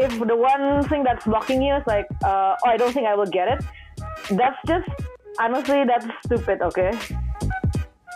[0.00, 3.14] if the one thing that's blocking you is like, uh, oh, I don't think I
[3.14, 3.60] will get it,
[4.32, 4.88] that's just
[5.38, 6.62] honestly that's stupid.
[6.62, 6.90] Okay.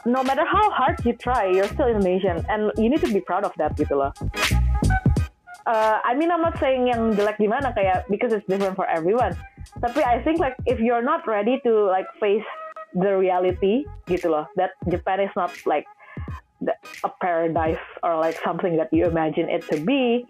[0.07, 3.45] No matter how hard you try, you're still Indonesian, and you need to be proud
[3.45, 4.13] of that gitu loh.
[5.65, 9.33] Uh, I mean, I'm not saying yang jelek gimana kayak because it's different for everyone.
[9.81, 12.45] Tapi I think like if you're not ready to like face
[12.93, 15.89] the reality gitu loh, that Japan is not like
[17.01, 20.29] a paradise or like something that you imagine it to be.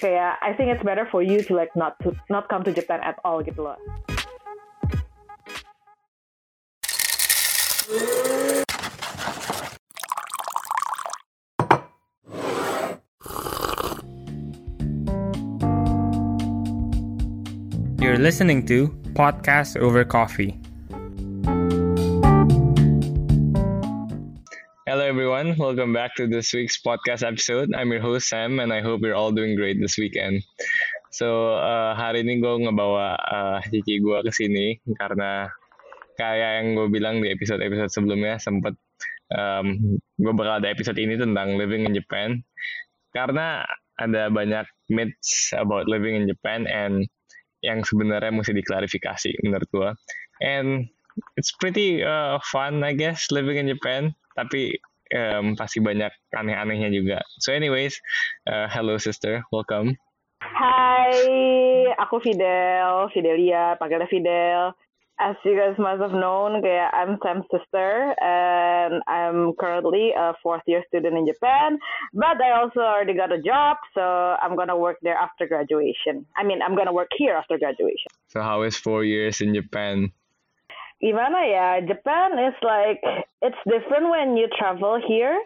[0.00, 2.72] Kayak uh, I think it's better for you to like not to not come to
[2.72, 3.78] Japan at all gitu loh.
[18.00, 20.63] You're listening to Podcast Over Coffee.
[25.04, 25.52] Hello, everyone.
[25.60, 27.76] Welcome back to this week's podcast episode.
[27.76, 30.40] I'm your host, Sam, and I hope you're all doing great this weekend.
[31.12, 35.52] So, uh, hari ini gue ngebawa uh, Cici gue ke sini karena
[36.16, 38.80] kayak yang gue bilang di episode-episode sebelumnya sempet
[39.36, 42.40] um, gue bakal ada episode ini tentang living in Japan
[43.12, 43.60] karena
[44.00, 47.04] ada banyak myths about living in Japan and
[47.60, 49.90] yang sebenarnya mesti diklarifikasi menurut gue.
[50.40, 50.88] And
[51.36, 54.80] it's pretty uh, fun I guess living in Japan, tapi
[55.14, 57.18] um, pasti banyak aneh-anehnya juga.
[57.40, 57.96] So anyways,
[58.50, 59.94] uh, hello sister, welcome.
[60.44, 64.76] Hai, aku Fidel, Fidelia, panggilnya Fidel.
[65.14, 70.66] As you guys must have known, kayak I'm Sam's sister, and I'm currently a fourth
[70.66, 71.78] year student in Japan.
[72.10, 74.02] But I also already got a job, so
[74.42, 76.26] I'm gonna work there after graduation.
[76.34, 78.10] I mean, I'm gonna work here after graduation.
[78.26, 80.10] So how is four years in Japan?
[81.04, 81.68] Gimana ya?
[81.84, 83.04] Japan is like
[83.44, 85.36] it's different when you travel here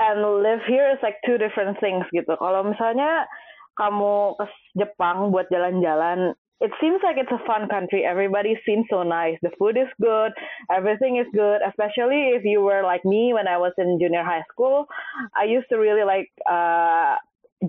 [0.00, 2.32] and live here is like two different things gitu.
[2.40, 3.28] Kalau misalnya
[3.76, 4.46] kamu ke
[4.80, 6.32] Jepang buat jalan-jalan,
[6.64, 8.08] it seems like it's a fun country.
[8.08, 9.36] Everybody seems so nice.
[9.44, 10.32] The food is good.
[10.72, 11.60] Everything is good.
[11.60, 14.88] Especially if you were like me when I was in junior high school.
[15.36, 17.16] I used to really like uh,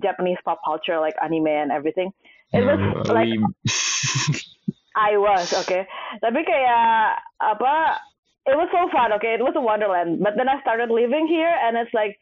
[0.00, 2.12] Japanese pop culture, like anime and everything.
[2.52, 3.32] It was Uh, like
[4.94, 5.88] I was okay.
[6.20, 7.98] Tapi kayak apa?
[8.42, 9.14] It was so fun.
[9.20, 10.18] Okay, it was a wonderland.
[10.18, 12.18] But then I started living here, and it's like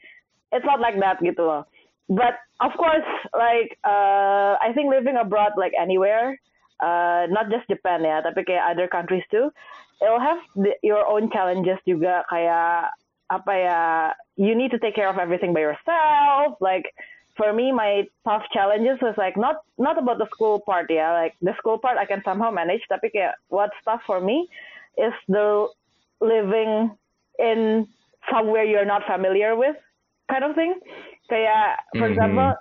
[0.52, 1.64] it's not like that gitu loh.
[2.10, 6.36] But of course, like uh, I think living abroad, like anywhere,
[6.82, 9.48] uh, not just Japan ya, tapi kayak other countries too,
[10.02, 12.26] it'll have the, your own challenges juga.
[12.28, 12.92] Kayak
[13.30, 13.80] apa ya?
[14.36, 16.58] You need to take care of everything by yourself.
[16.58, 16.90] Like
[17.40, 21.16] for me, my tough challenges was like not not about the school part yeah.
[21.16, 24.44] Like the school part I can somehow manage, tapi kayak what's tough for me
[25.00, 25.72] is the
[26.20, 26.92] living
[27.40, 27.88] in
[28.28, 29.72] somewhere you're not familiar with
[30.28, 30.76] kind of thing.
[31.32, 32.12] Kayak for Mhm.
[32.12, 32.52] example,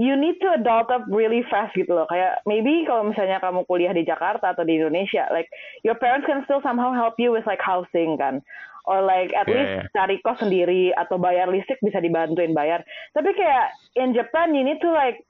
[0.00, 2.08] you need to adult up really fast gitu loh.
[2.08, 5.52] Kayak maybe kalau misalnya kamu kuliah di Jakarta atau di Indonesia, like
[5.84, 8.40] your parents can still somehow help you with like housing kan.
[8.84, 12.82] Or like at Yeah, least cari kos sendiri atau bayar listrik bisa dibantuin bayar.
[13.14, 15.22] Tapi kayak in Japan you need to like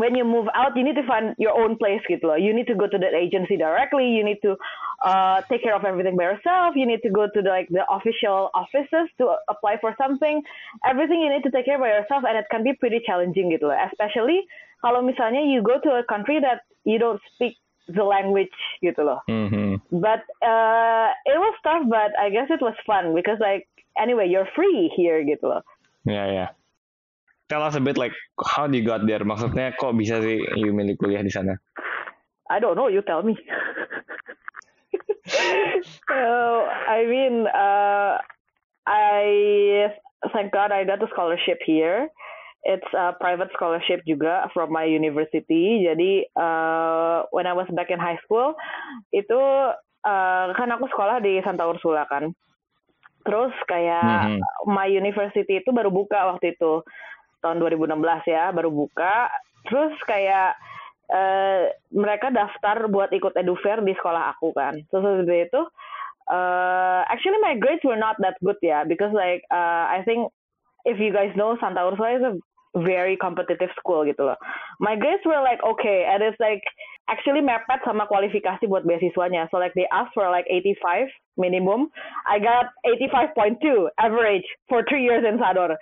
[0.00, 2.38] when you move out, you need to find your own place gitu loh.
[2.38, 4.06] You need to go to the agency directly.
[4.08, 4.56] You need to
[5.04, 6.76] uh, take care of everything by yourself.
[6.76, 10.42] You need to go to the, like the official offices to apply for something.
[10.86, 13.68] Everything you need to take care by yourself, and it can be pretty challenging gitu
[13.68, 13.76] loh.
[13.76, 14.46] Especially
[14.80, 17.60] kalau misalnya you go to a country that you don't speak
[17.94, 19.20] the language gitu loh.
[19.26, 19.82] Mhm.
[19.90, 23.66] But uh, it was tough, but I guess it was fun because like
[23.98, 25.62] anyway, you're free here gitu loh.
[26.06, 26.46] Ya ya.
[27.50, 29.20] Tell us a bit like how you got there.
[29.26, 31.58] Maksudnya kok bisa sih you milih kuliah di sana?
[32.46, 32.86] I don't know.
[32.86, 33.34] You tell me.
[36.06, 36.18] so
[36.86, 38.22] I mean, uh,
[38.86, 39.90] I
[40.32, 42.08] thank God I got a scholarship here.
[42.60, 45.84] It's a private scholarship juga from my university.
[45.88, 48.52] Jadi uh, when I was back in high school,
[49.16, 49.40] itu
[50.04, 52.32] uh, kan aku sekolah di Santa Ursula kan.
[53.24, 54.72] Terus kayak Mhm.
[54.72, 56.84] my university itu baru buka waktu itu
[57.40, 59.28] tahun 2016 ya, baru buka.
[59.68, 60.56] Terus kayak
[61.10, 64.78] eh, mereka daftar buat ikut edufair di sekolah aku kan.
[64.88, 65.62] Terus habis itu
[66.30, 70.30] uh, actually my grades were not that good ya because like uh, I think
[70.86, 72.34] if you guys know Santa Ursula is a
[72.76, 74.38] very competitive school gitu loh.
[74.78, 76.62] My grades were like okay and it's like
[77.10, 79.50] actually mepet sama kualifikasi buat beasiswanya.
[79.50, 81.90] So like they asked for like 85 minimum.
[82.30, 85.74] I got 85.2 average for three years in Sador.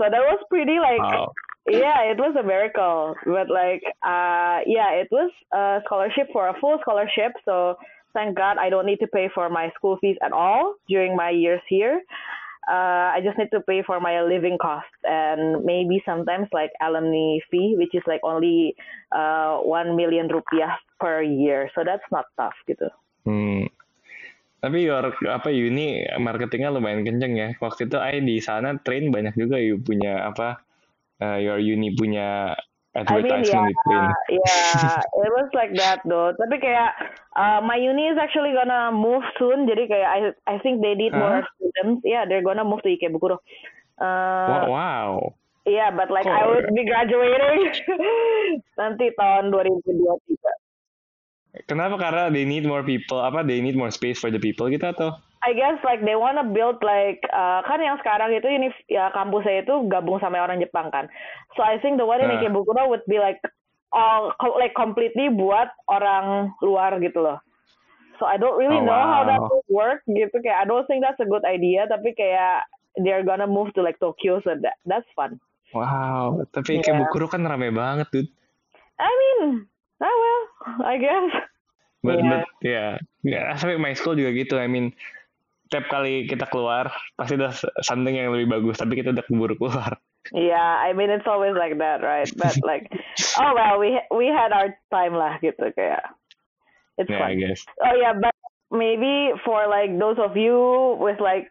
[0.00, 1.32] So that was pretty like Wow.
[1.68, 3.16] yeah, it was a miracle.
[3.24, 7.32] But like, uh, yeah, it was a scholarship for a full scholarship.
[7.44, 7.76] So
[8.12, 11.30] thank God I don't need to pay for my school fees at all during my
[11.30, 12.00] years here.
[12.68, 17.38] Uh, I just need to pay for my living costs and maybe sometimes like alumni
[17.50, 18.76] fee, which is like only
[19.12, 21.70] uh, one million rupiah per year.
[21.74, 22.88] So that's not tough gitu.
[23.24, 23.68] Hmm.
[24.64, 27.48] Tapi your apa uni marketingnya lumayan kenceng ya.
[27.60, 30.64] Waktu itu I di sana train banyak juga you punya apa
[31.20, 32.56] uh, your uni punya
[32.94, 36.30] advertisement I mean, yeah, yeah, it was like that though.
[36.38, 36.94] Tapi kayak
[37.34, 39.66] uh, my uni is actually gonna move soon.
[39.66, 41.18] Jadi kayak I I think they need huh?
[41.18, 42.06] more students.
[42.06, 43.42] Yeah, they're gonna move to Ikebukuro.
[43.98, 45.34] Uh, wow.
[45.66, 46.38] Yeah, but like cool.
[46.38, 47.72] I would be graduating
[48.80, 51.70] nanti tahun 2023.
[51.70, 51.96] Kenapa?
[51.96, 53.22] Karena they need more people.
[53.22, 53.46] Apa?
[53.46, 55.14] They need more space for the people gitu atau?
[55.44, 59.60] I guess like they wanna build like uh, kan yang sekarang itu ini ya kampusnya
[59.60, 61.04] itu gabung sama orang Jepang kan.
[61.52, 63.36] So I think the one in Ikebukuro would be like
[63.92, 67.38] all like completely buat orang luar gitu loh.
[68.16, 69.20] So I don't really oh, know wow.
[69.20, 72.64] how that would work gitu kayak I don't think that's a good idea tapi kayak
[73.04, 75.36] they're gonna move to like Tokyo so that that's fun.
[75.74, 76.88] Wow, tapi yeah.
[76.88, 78.26] Ikebukuro kan rame banget tuh.
[78.96, 79.66] I mean,
[79.98, 80.42] oh well,
[80.86, 81.30] I guess.
[82.04, 82.30] But, yeah.
[82.30, 82.90] but yeah,
[83.26, 84.60] yeah, tapi my school juga gitu.
[84.60, 84.94] I mean,
[85.68, 87.50] setiap kali kita keluar pasti ada
[87.80, 89.98] something yang lebih bagus tapi kita udah keburu keluar
[90.32, 92.24] Yeah, I mean it's always like that, right?
[92.40, 92.88] But like,
[93.36, 96.00] oh well, we we had our time lah gitu kayak.
[96.96, 97.28] It's yeah, fun.
[97.28, 97.60] I guess.
[97.84, 98.32] Oh yeah, but
[98.74, 101.46] maybe for like those of you with like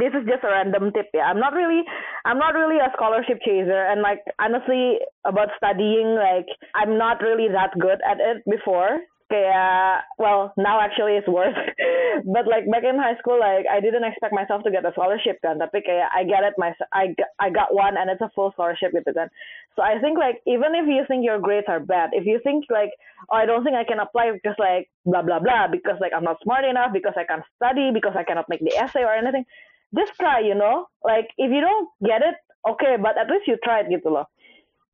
[0.00, 1.84] this is just a random tip yeah i'm not really
[2.24, 7.46] i'm not really a scholarship chaser and like honestly about studying like i'm not really
[7.46, 11.56] that good at it before kayak uh, well now actually it's worse.
[12.28, 15.40] But like back in high school like I didn't expect myself to get a scholarship
[15.40, 18.52] kan tapi kayak I get it my I I got one and it's a full
[18.52, 19.32] scholarship gitu kan.
[19.72, 22.68] So I think like even if you think your grades are bad if you think
[22.68, 22.92] like
[23.32, 26.28] oh I don't think I can apply because like blah blah blah because like I'm
[26.28, 29.48] not smart enough because I can't study because I cannot make the essay or anything
[29.96, 30.92] just try you know?
[31.00, 32.36] Like if you don't get it
[32.68, 34.28] okay but at least you tried gitu loh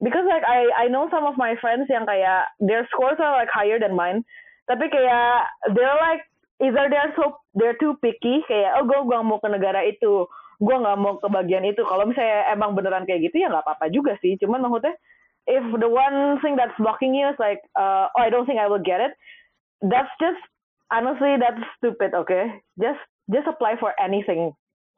[0.02, 3.50] because like I I know some of my friends yang kayak their scores are like
[3.50, 4.22] higher than mine
[4.70, 6.22] tapi kayak they're like
[6.62, 10.26] either they're so they're too picky kayak oh gue gue mau ke negara itu
[10.58, 13.90] gue nggak mau ke bagian itu kalau misalnya emang beneran kayak gitu ya nggak apa-apa
[13.94, 14.94] juga sih cuman maksudnya
[15.46, 18.66] if the one thing that's blocking you is like uh, oh I don't think I
[18.66, 19.14] will get it
[19.82, 20.42] that's just
[20.90, 24.54] honestly that's stupid okay just just apply for anything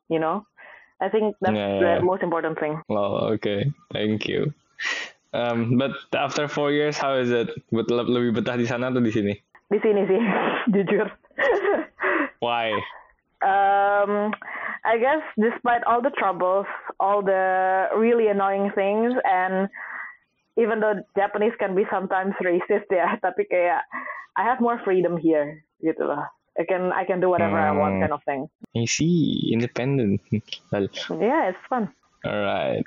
[0.09, 0.45] you know
[1.01, 1.99] I think that's yeah, yeah.
[1.99, 2.77] the most important thing.
[2.91, 3.73] Oh, okay.
[3.93, 4.53] Thank you.
[5.33, 7.51] Um, but after four years, how is it?
[7.71, 9.35] lebih betah di sana atau di sini?
[9.71, 10.23] Di sini sih,
[10.75, 11.07] jujur.
[12.43, 12.75] Why?
[13.41, 14.35] Um,
[14.85, 16.67] I guess despite all the troubles,
[16.99, 19.71] all the really annoying things, and
[20.59, 23.87] even though Japanese can be sometimes racist ya, tapi kayak
[24.35, 26.27] I have more freedom here, gitu loh.
[26.59, 27.57] I can I can do whatever.
[27.57, 28.03] I want, hmm.
[28.03, 28.51] kind of thing.
[28.75, 30.21] I see, independent.
[30.75, 30.91] well,
[31.23, 31.89] yeah, it's fun.
[32.27, 32.85] Alright.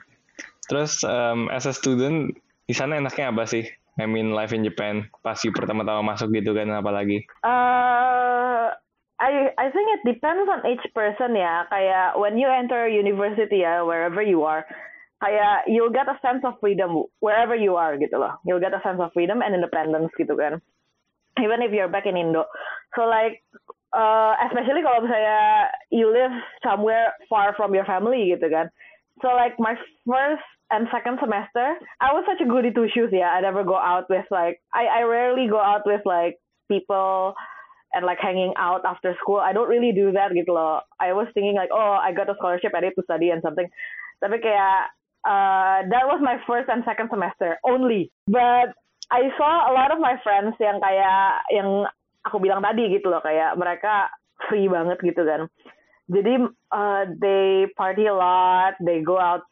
[0.68, 2.36] Terus um, as a student
[2.68, 3.68] di sana enaknya apa sih?
[3.94, 7.30] I mean life in Japan pas you pertama-tama masuk gitu kan apalagi?
[7.46, 8.74] Uh,
[9.22, 11.70] I I think it depends on each person ya.
[11.70, 14.66] Kayak when you enter university ya wherever you are,
[15.22, 18.42] kayak you'll get a sense of freedom wherever you are gitu loh.
[18.44, 20.58] You'll get a sense of freedom and independence gitu kan.
[21.38, 22.50] Even if you're back in Indo.
[22.98, 23.46] So like
[23.94, 26.34] uh, especially kalau misalnya you live
[26.66, 28.74] somewhere far from your family gitu kan.
[29.22, 29.78] So like my
[30.10, 33.10] first and second semester, I was such a goody two shoes.
[33.12, 36.40] Yeah, I never go out with like I I rarely go out with like
[36.72, 37.36] people
[37.94, 39.38] and like hanging out after school.
[39.38, 40.82] I don't really do that gitu loh.
[41.00, 43.70] I was thinking like, oh, I got a scholarship, I need to study and something.
[44.18, 44.90] Tapi kayak
[45.24, 48.10] uh, that was my first and second semester only.
[48.26, 48.74] But
[49.14, 51.86] I saw a lot of my friends yang kayak yang
[52.26, 54.10] aku bilang tadi gitu loh, kayak mereka
[54.50, 55.46] free banget gitu kan.
[56.10, 56.34] Jadi
[56.74, 59.46] uh, they party a lot, they go out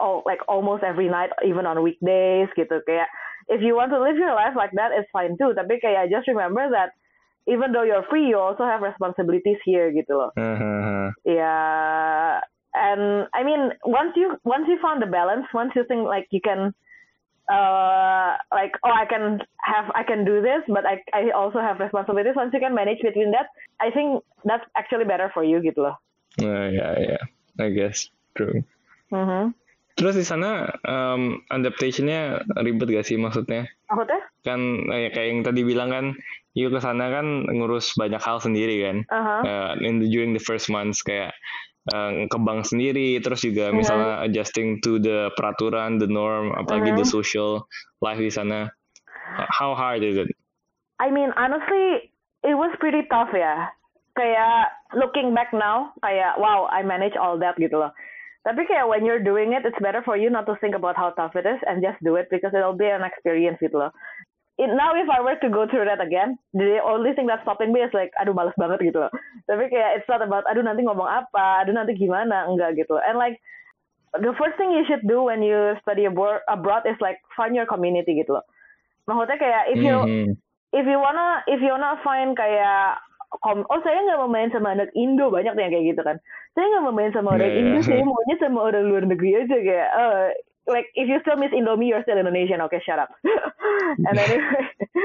[0.00, 3.08] oh, like almost every night even on weekdays gitu kayak
[3.48, 5.52] if you want to live your life like that it's fine too.
[5.56, 6.94] Tapi kayak just remember that
[7.48, 10.30] even though you're free you also have responsibilities here gitu loh.
[10.36, 11.10] Uh-huh.
[11.24, 12.40] yeah.
[12.70, 16.38] And I mean once you once you found the balance once you think like you
[16.44, 16.70] can
[17.50, 21.82] uh like oh I can have I can do this but I I also have
[21.82, 23.50] responsibilities once you can manage between that
[23.82, 25.96] I think that's actually better for you gitu loh.
[26.38, 27.22] Uh, yeah yeah.
[27.58, 28.08] I guess.
[28.38, 28.62] True.
[29.10, 29.50] Mm-hmm.
[30.00, 33.68] Terus di sana um, adaptationnya ribet gak sih maksudnya?
[33.92, 34.20] Maksudnya?
[34.40, 36.04] Kan eh, kayak yang tadi bilang kan,
[36.56, 38.96] yuk ke sana kan ngurus banyak hal sendiri kan.
[39.12, 39.40] Uh-huh.
[39.44, 41.36] Uh, in the, during the first months kayak
[41.92, 43.76] uh, ke bank sendiri, terus juga uh-huh.
[43.76, 47.04] misalnya adjusting to the peraturan, the norm, apalagi uh-huh.
[47.04, 47.68] the social
[48.00, 48.72] life di sana.
[49.52, 50.32] How hard is it?
[50.96, 52.08] I mean honestly,
[52.40, 53.68] it was pretty tough ya.
[54.18, 57.92] kayak looking back now kayak wow I manage all that gitu loh
[58.40, 61.12] tapi kayak when you're doing it it's better for you not to think about how
[61.16, 63.92] tough it is and just do it because it'll be an experience gitu loh
[64.60, 67.72] it, now if I were to go through that again, the only thing that's stopping
[67.72, 69.12] me is like, aduh males banget gitu loh.
[69.48, 73.00] Tapi kayak it's not about, aduh nanti ngomong apa, aduh nanti gimana, enggak gitu.
[73.00, 73.40] And like
[74.12, 77.64] the first thing you should do when you study abroad, abroad is like find your
[77.64, 78.44] community gitu loh.
[79.08, 80.30] Maksudnya kayak if you mm-hmm.
[80.76, 84.74] if you wanna if you wanna find kayak kom oh saya nggak mau main sama
[84.74, 86.18] anak Indo banyak yang kayak gitu kan
[86.58, 87.60] saya nggak mau main sama orang yeah.
[87.62, 90.34] Indo saya maunya sama orang luar negeri aja kayak uh,
[90.70, 92.60] like if you still miss Indomie, you're still Indonesian.
[92.62, 93.10] Okay, shut up.
[94.06, 94.40] and anyway,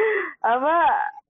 [0.46, 0.75] apa?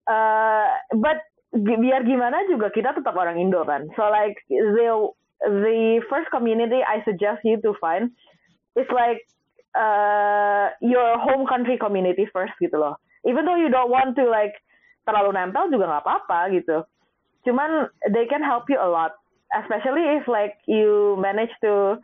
[0.08, 0.68] Uh,
[0.98, 1.22] but
[1.52, 3.86] biar gimana juga kita tetap orang Indo kan.
[3.94, 5.12] So like the
[5.44, 8.10] the first community I suggest you to find
[8.74, 9.20] is like
[9.76, 12.96] uh, your home country community first gitu loh.
[13.28, 14.56] Even though you don't want to like
[15.06, 16.86] terlalu nempel juga nggak apa-apa gitu.
[17.42, 19.18] Cuman they can help you a lot,
[19.54, 21.98] especially if like you manage to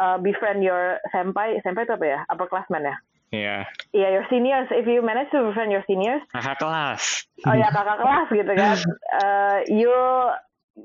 [0.00, 2.20] uh, befriend your senpai, senpai itu apa ya?
[2.32, 2.96] Upperclassmen ya?
[3.28, 3.44] Iya.
[3.44, 3.62] Yeah.
[3.92, 4.68] Iya, yeah, your seniors.
[4.72, 6.24] If you manage to befriend your seniors.
[6.32, 7.28] Kakak kelas.
[7.44, 8.76] Oh ya, kakak kelas gitu kan.
[9.18, 9.90] Uh, you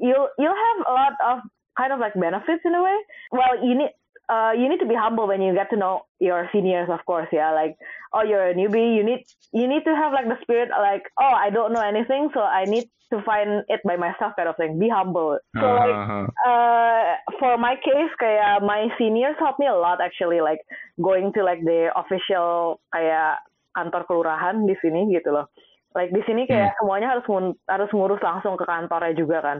[0.01, 1.37] you you'll have a lot of
[1.77, 2.97] kind of like benefits in a way.
[3.29, 3.93] Well, you need
[4.29, 7.27] uh, you need to be humble when you get to know your seniors, of course.
[7.31, 7.75] Yeah, like
[8.13, 8.95] oh, you're a newbie.
[8.95, 12.29] You need you need to have like the spirit, like oh, I don't know anything,
[12.33, 14.79] so I need to find it by myself kind of thing.
[14.79, 15.37] Be humble.
[15.59, 15.83] So uh-huh.
[15.83, 17.03] like uh,
[17.39, 20.41] for my case, kayak my seniors helped me a lot actually.
[20.41, 20.59] Like
[21.01, 23.43] going to like the official kayak
[23.75, 25.51] kantor kelurahan di sini gitu loh.
[25.93, 26.77] Like di sini kayak hmm.
[26.81, 27.25] semuanya harus
[27.69, 29.59] harus ngurus langsung ke kantornya juga kan.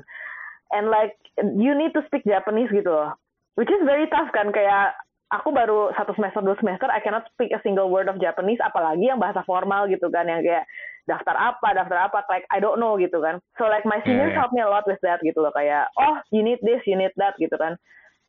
[0.74, 3.13] And like you need to speak Japanese gitu loh.
[3.54, 4.98] Which is very tough kan kayak
[5.34, 9.10] aku baru satu semester dua semester I cannot speak a single word of Japanese apalagi
[9.10, 10.70] yang bahasa formal gitu kan yang kayak
[11.10, 14.38] daftar apa daftar apa like I don't know gitu kan so like my seniors yeah,
[14.38, 14.40] yeah.
[14.40, 17.12] help me a lot with that gitu loh kayak oh you need this you need
[17.18, 17.76] that gitu kan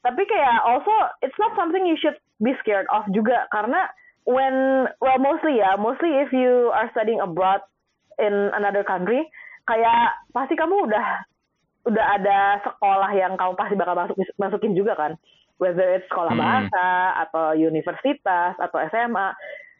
[0.01, 3.89] tapi kayak also it's not something you should be scared of juga karena
[4.25, 7.61] when well mostly ya mostly if you are studying abroad
[8.19, 9.23] in another country
[9.69, 11.25] kayak pasti kamu udah
[11.85, 15.13] udah ada sekolah yang kamu pasti bakal masuk masukin juga kan?
[15.61, 16.43] Whether it's sekolah hmm.
[16.43, 16.89] bahasa
[17.29, 19.29] atau universitas atau SMA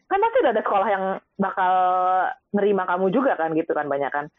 [0.05, 1.05] kan pasti udah ada sekolah yang
[1.41, 1.73] bakal
[2.53, 4.29] nerima kamu juga kan gitu kan banyak kan?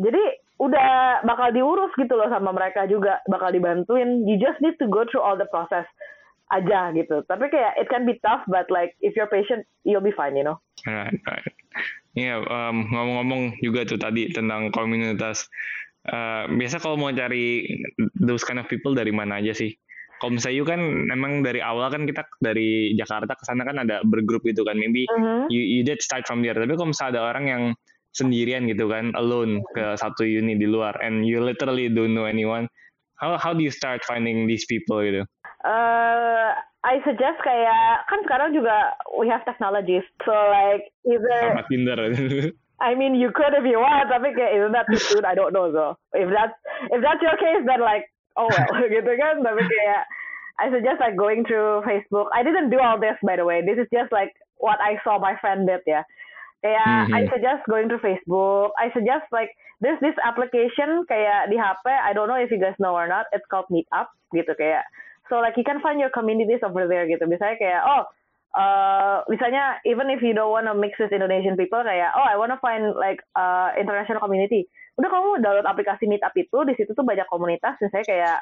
[0.00, 0.22] Jadi
[0.56, 3.20] udah bakal diurus gitu loh sama mereka juga.
[3.28, 4.24] Bakal dibantuin.
[4.24, 5.84] You just need to go through all the process
[6.48, 7.20] aja gitu.
[7.28, 10.44] Tapi kayak it can be tough but like if you're patient you'll be fine you
[10.44, 10.56] know?
[10.88, 11.46] Right right
[12.12, 15.48] yeah, um, ngomong-ngomong juga tuh tadi tentang komunitas
[16.08, 17.66] uh, biasa kalau mau cari
[18.18, 19.70] those kind of people dari mana aja sih.
[20.18, 20.80] Kalau misalnya you kan
[21.10, 24.78] emang dari awal kan kita dari Jakarta ke sana kan ada bergrup gitu kan.
[24.78, 25.50] Maybe uh-huh.
[25.50, 26.54] you, you did start from there.
[26.54, 27.62] Tapi kalau misalnya ada orang yang
[28.12, 32.68] sendirian gitu kan alone ke satu unit di luar and you literally don't know anyone
[33.16, 35.24] how how do you start finding these people gitu?
[35.64, 41.98] Uh, I suggest kayak kan sekarang juga we have technologies so like either Sama Tinder
[42.82, 45.22] I mean you could if you want tapi kayak isn't that too soon?
[45.22, 45.94] I don't know so.
[46.18, 46.56] If that's
[46.90, 49.46] if that's your case then like oh well gitu kan?
[49.46, 50.02] Tapi kayak
[50.58, 52.28] I suggest like going through Facebook.
[52.34, 53.62] I didn't do all this by the way.
[53.62, 56.02] This is just like what I saw my friend did ya
[56.62, 57.14] kayak mm-hmm.
[57.18, 58.70] I suggest going to Facebook.
[58.78, 59.50] I suggest like
[59.82, 63.26] there's this application kayak di HP I don't know if you guys know or not.
[63.34, 64.86] It's called Meetup gitu kayak.
[65.26, 67.26] So like you can find your communities over there gitu.
[67.26, 68.06] Misalnya kayak oh
[68.56, 72.36] uh, misalnya even if you don't want to mix with Indonesian people kayak oh I
[72.36, 74.68] want to find like uh, international community.
[75.00, 78.38] Udah kamu download aplikasi Meetup itu di situ tuh banyak komunitas misalnya kayak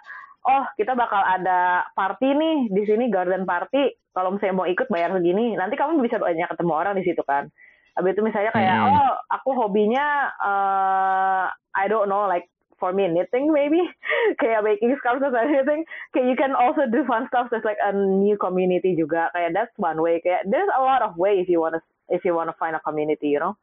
[0.50, 5.14] oh kita bakal ada party nih di sini garden party kalau misalnya mau ikut bayar
[5.14, 5.54] segini.
[5.54, 7.46] Nanti kamu bisa banyak ketemu orang di situ kan.
[7.94, 8.90] Habis itu misalnya kayak hmm.
[8.90, 13.78] oh aku hobinya uh, I don't know like for me knitting maybe.
[14.40, 15.84] Kayak baking scarves or anything
[16.16, 17.52] kayak you can also do fun stuff.
[17.52, 19.28] There's like a new community juga.
[19.36, 20.18] Kayak that's one way.
[20.24, 23.36] Kayak there's a lot of ways if you wanna if you wanna find a community
[23.36, 23.54] you know?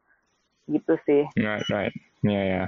[0.70, 1.26] Gitu sih.
[1.36, 1.92] Right right.
[2.22, 2.66] Yeah, yeah.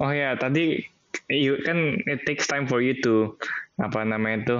[0.00, 0.82] Oh ya, tadi
[1.28, 3.36] you kan it takes time for you to
[3.82, 4.58] apa namanya itu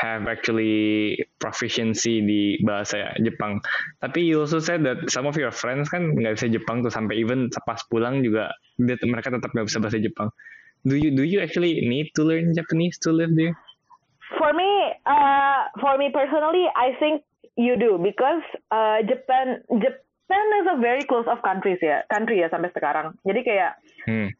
[0.00, 3.58] have actually proficiency di bahasa Jepang.
[4.00, 7.18] Tapi you also said that some of your friends kan nggak bisa Jepang tuh sampai
[7.18, 10.30] even pas pulang juga mereka tetap nggak bisa bahasa Jepang.
[10.82, 13.54] Do you do you actually need to learn Japanese to live there?
[14.40, 17.22] For me, uh, for me personally, I think
[17.54, 22.50] you do because uh, Japan Japan is a very close of countries ya, country ya
[22.50, 23.14] sampai sekarang.
[23.22, 24.34] Jadi kayak hmm.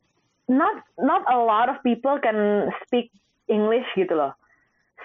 [0.51, 3.15] not not a lot of people can speak
[3.51, 4.35] English gitu loh.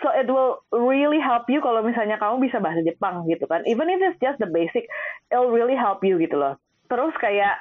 [0.06, 3.66] So it will really help you kalau misalnya kamu bisa bahasa Jepang gitu kan.
[3.66, 4.86] Even if it's just the basic,
[5.34, 6.54] it'll really help you gitu loh.
[6.86, 7.58] Terus kayak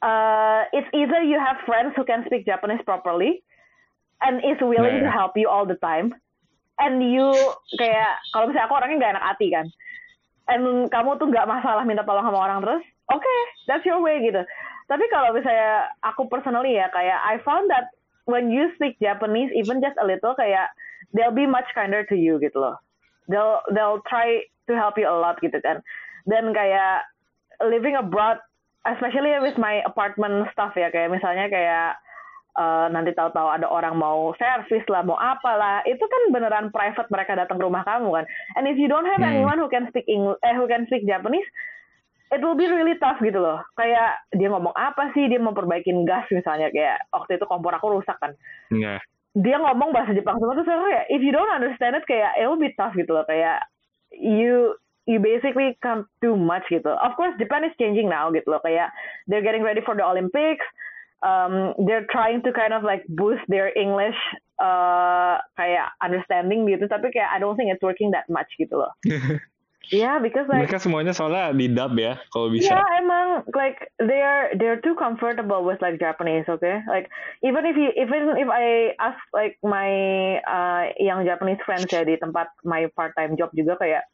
[0.00, 3.44] uh, it's either you have friends who can speak Japanese properly
[4.24, 5.08] and is willing Yeah.
[5.08, 6.16] to help you all the time
[6.80, 7.28] and you
[7.76, 9.66] kayak kalau misalnya aku orangnya nggak enak hati kan
[10.48, 13.34] and kamu tuh nggak masalah minta tolong sama orang terus oke
[13.68, 14.40] that's your way gitu
[14.88, 17.92] tapi kalau misalnya aku personally ya kayak I found that
[18.30, 20.70] when you speak Japanese even just a little kayak
[21.12, 22.78] they'll be much kinder to you gitu loh.
[23.26, 25.82] They'll they'll try to help you a lot gitu kan.
[26.24, 27.04] Dan kayak
[27.66, 28.38] living abroad
[28.88, 32.00] especially with my apartment stuff ya kayak misalnya kayak
[32.56, 37.36] eh, nanti tahu-tahu ada orang mau servis lah mau apalah itu kan beneran private mereka
[37.36, 38.24] datang ke rumah kamu kan.
[38.56, 39.34] And if you don't have Hmm.
[39.36, 41.46] anyone who can speak English eh who can speak Japanese
[42.30, 46.06] it will be really tough gitu loh kayak dia ngomong apa sih dia mau perbaikin
[46.06, 48.32] gas misalnya kayak waktu itu kompor aku rusak kan
[48.70, 49.02] Ya.
[49.34, 52.46] dia ngomong bahasa Jepang semua terus aku kayak if you don't understand it kayak it
[52.46, 53.62] will be tough gitu loh kayak
[54.14, 54.74] you
[55.10, 56.86] you basically can't do much gitu.
[56.86, 58.94] Of course Japan is changing now gitu loh kayak
[59.26, 60.62] they're getting ready for the Olympics.
[61.20, 64.16] Um, they're trying to kind of like boost their English
[64.56, 68.92] uh, kayak understanding gitu tapi kayak I don't think it's working that much gitu loh.
[69.90, 72.78] Yeah, because like Mereka semuanya soalnya di dub ya, kalau bisa.
[72.78, 76.78] Yeah, emang like they're they're too comfortable with like Japanese, okay?
[76.86, 77.10] Like
[77.42, 79.90] even if you even if I ask like my
[80.46, 84.06] uh, yang Japanese friends ya di tempat my part time job juga kayak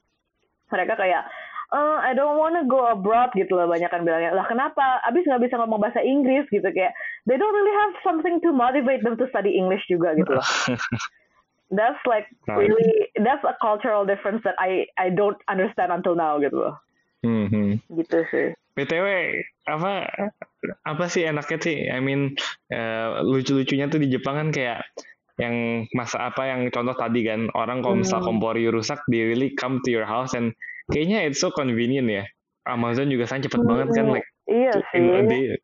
[0.72, 1.28] mereka kayak
[1.76, 5.50] "Eh, I don't wanna go abroad gitu loh banyak kan bilangnya lah kenapa abis nggak
[5.50, 6.94] bisa ngomong bahasa Inggris gitu kayak
[7.26, 10.46] they don't really have something to motivate them to study English juga gitu loh
[11.74, 12.70] that's like Right.
[12.70, 16.76] really that's a cultural difference that I I don't understand until now gitu loh
[17.26, 17.70] Hmm, hmm.
[17.90, 19.08] gitu sih BTW
[19.66, 20.04] apa
[20.84, 21.88] apa sih enaknya sih?
[21.90, 22.36] I mean
[22.70, 24.84] eh, lucu-lucunya tuh di Jepang kan kayak
[25.40, 28.36] yang masa apa yang contoh tadi kan orang kalau misal Hmm.
[28.36, 30.52] kompor you rusak they really come to your house and
[30.92, 32.24] kayaknya it's so convenient ya.
[32.66, 35.56] Amazon juga kan cepet banget kan Hmm, like iya sih.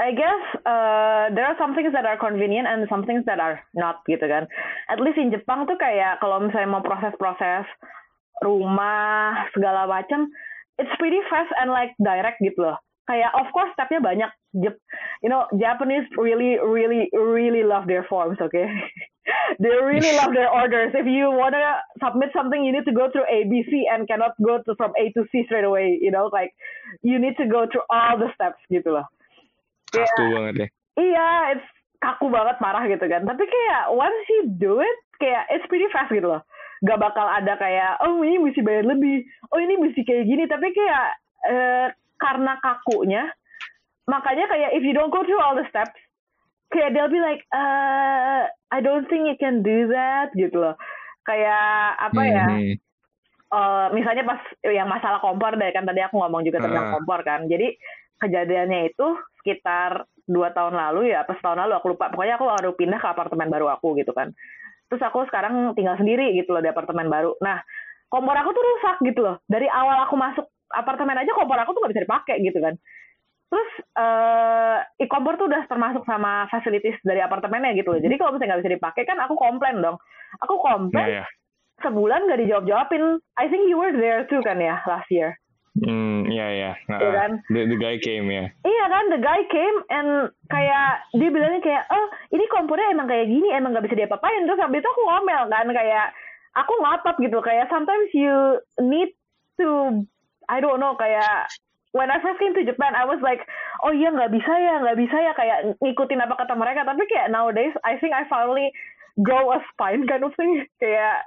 [0.00, 3.62] I guess uh, there are some things that are convenient and some things that are
[3.78, 4.50] not gitu kan.
[4.90, 7.62] At least in Jepang tuh kayak kalau misalnya mau proses-proses
[8.42, 10.26] rumah segala macam,
[10.82, 12.78] it's pretty fast and like direct gitu loh.
[13.06, 14.30] Kayak of course stepnya banyak.
[14.58, 14.82] Jap-
[15.22, 18.66] you know Japanese really really really love their forms, okay?
[19.62, 20.90] they really love their orders.
[20.90, 24.34] If you wanna submit something, you need to go through A, B, C, and cannot
[24.42, 26.02] go to from A to C straight away.
[26.02, 26.50] You know, like
[27.06, 29.06] you need to go through all the steps gitu loh.
[29.94, 30.32] Kaku Yeah.
[30.34, 30.68] banget ya.
[30.94, 33.22] Iya, it's kaku banget parah gitu kan.
[33.24, 36.42] Tapi kayak once you do it, kayak it's pretty fast gitu loh.
[36.84, 40.44] Gak bakal ada kayak, oh ini mesti bayar lebih, oh ini mesti kayak gini.
[40.44, 41.06] Tapi kayak
[41.48, 41.86] eh,
[42.20, 43.24] karena kakunya,
[44.04, 45.96] makanya kayak if you don't go through all the steps,
[46.68, 50.76] kayak they'll be like, uh, I don't think you can do that gitu loh.
[51.24, 51.64] Kayak
[52.04, 52.46] apa ya?
[52.52, 52.74] Hmm,
[53.48, 56.92] eh, misalnya pas yang masalah kompor deh kan tadi aku ngomong juga tentang Ah.
[56.98, 57.72] kompor kan jadi
[58.20, 59.06] kejadiannya itu
[59.42, 62.08] sekitar dua tahun lalu ya apa setahun lalu aku lupa.
[62.12, 64.32] Pokoknya aku baru pindah ke apartemen baru aku gitu kan.
[64.88, 67.36] Terus aku sekarang tinggal sendiri gitu loh di apartemen baru.
[67.44, 67.60] Nah
[68.08, 69.36] kompor aku tuh rusak gitu loh.
[69.44, 72.74] Dari awal aku masuk apartemen aja kompor aku tuh nggak bisa dipakai gitu kan.
[73.52, 78.00] Terus eh i kompor tuh udah termasuk sama fasilitas dari apartemennya gitu loh.
[78.00, 80.00] Jadi kalau misalnya nggak bisa dipakai kan aku komplain dong.
[80.42, 81.24] Aku komplain ya.
[81.84, 83.22] sebulan gak dijawab jawabin.
[83.38, 85.38] I think you were there too kan ya last year.
[85.74, 86.72] Hmm, ya ya.
[86.86, 87.30] Nah, Iya kan?
[87.50, 88.46] the, the guy came ya.
[88.62, 93.26] Iya kan, the guy came and kayak dia bilangnya kayak, oh ini kompornya emang kayak
[93.26, 94.46] gini, emang gak bisa diapa-apain.
[94.46, 96.14] Terus habis itu aku ngomel kan kayak,
[96.54, 99.10] aku ngotot gitu kayak sometimes you need
[99.58, 99.98] to,
[100.46, 101.50] I don't know kayak
[101.94, 103.42] when I first came to Japan, I was like,
[103.86, 106.86] oh iya nggak bisa ya, nggak bisa ya kayak ngikutin apa kata mereka.
[106.86, 108.70] Tapi kayak nowadays, I think I finally
[109.22, 110.66] grow a spine kind of thing.
[110.82, 111.26] Kayak,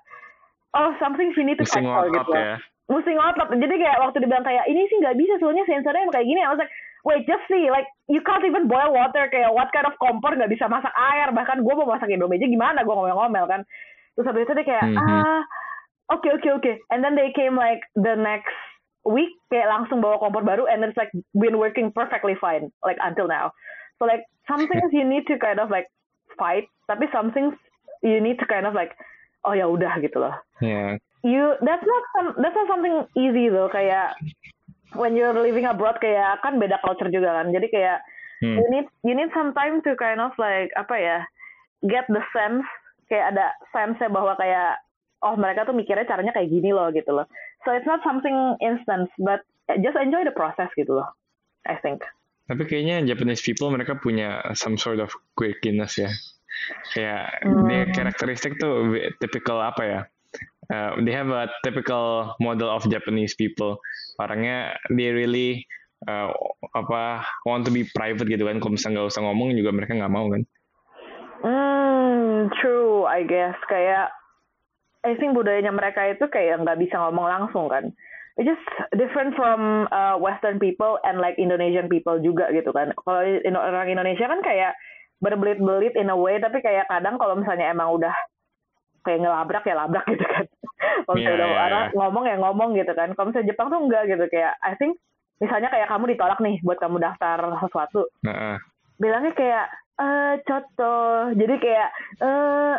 [0.75, 2.31] oh something you need to ngotot gitu.
[2.35, 2.59] ya.
[2.87, 3.51] Mesti ngotot.
[3.51, 6.39] Jadi kayak waktu dibilang kayak ini sih nggak bisa soalnya sensornya emang kayak gini.
[6.39, 6.71] I was like,
[7.03, 10.47] wait just see, like you can't even boil water kayak what kind of kompor nggak
[10.47, 11.27] bisa masak air.
[11.31, 13.61] Bahkan gue mau masak Indomie aja gimana gue ngomel-ngomel kan.
[14.15, 14.97] Terus habis itu dia kayak Mhm.
[14.97, 15.41] ah
[16.15, 16.71] oke oke oke.
[16.87, 18.55] And then they came like the next
[19.03, 23.27] week kayak langsung bawa kompor baru and it's like been working perfectly fine like until
[23.27, 23.51] now.
[23.99, 25.91] So like some things you need to kind of like
[26.39, 27.51] fight, tapi some things
[27.99, 28.95] you need to kind of like
[29.43, 30.95] oh ya udah gitu loh Ya.
[31.23, 34.13] You that's not some, that's not something easy though kayak
[34.95, 37.99] when you're living abroad kayak kan beda culture juga kan jadi kayak
[38.37, 38.53] Hmm.
[38.53, 41.17] you need you need some time to kind of like apa ya
[41.89, 42.61] get the sense
[43.09, 44.77] kayak ada sense bahwa kayak
[45.25, 47.25] oh mereka tuh mikirnya caranya kayak gini loh gitu loh
[47.65, 49.41] so it's not something instant but
[49.81, 51.09] just enjoy the process gitu loh
[51.65, 52.05] I think
[52.45, 56.13] Tapi kayaknya Japanese people mereka punya some sort of quirkiness ya.
[56.95, 57.65] Kayak Hmm.
[57.67, 59.99] dia karakteristik tuh typical apa ya?
[60.67, 63.79] Uh, they have a typical model of Japanese people.
[64.19, 65.63] Orangnya they really
[66.05, 66.29] uh,
[66.75, 70.13] apa want to be private gitu kan kalau misalnya nggak usah ngomong juga mereka nggak
[70.13, 70.43] mau kan
[71.37, 73.57] Hmm, true, I guess.
[73.69, 74.09] Kayak,
[75.05, 77.93] I think budayanya mereka itu kayak nggak bisa ngomong langsung kan.
[78.37, 82.93] It's just different from uh, Western people and like Indonesian people juga gitu kan.
[82.93, 83.21] Kalau
[83.57, 84.77] orang Indonesia kan kayak
[85.17, 88.13] berbelit-belit in a way, tapi kayak kadang kalau misalnya emang udah
[89.01, 90.45] kayak ngelabrak ya labrak gitu kan.
[91.05, 91.95] kalau misalnya yeah, udah yeah, yeah.
[91.97, 93.09] ngomong ya ngomong gitu kan.
[93.17, 95.01] Kalau misalnya Jepang tuh enggak gitu kayak, I think
[95.41, 98.09] misalnya kayak kamu ditolak nih buat kamu daftar sesuatu.
[98.25, 98.55] Uh -uh.
[98.97, 99.65] Bilangnya kayak
[99.97, 101.89] eh contoh jadi kayak
[102.21, 102.75] eh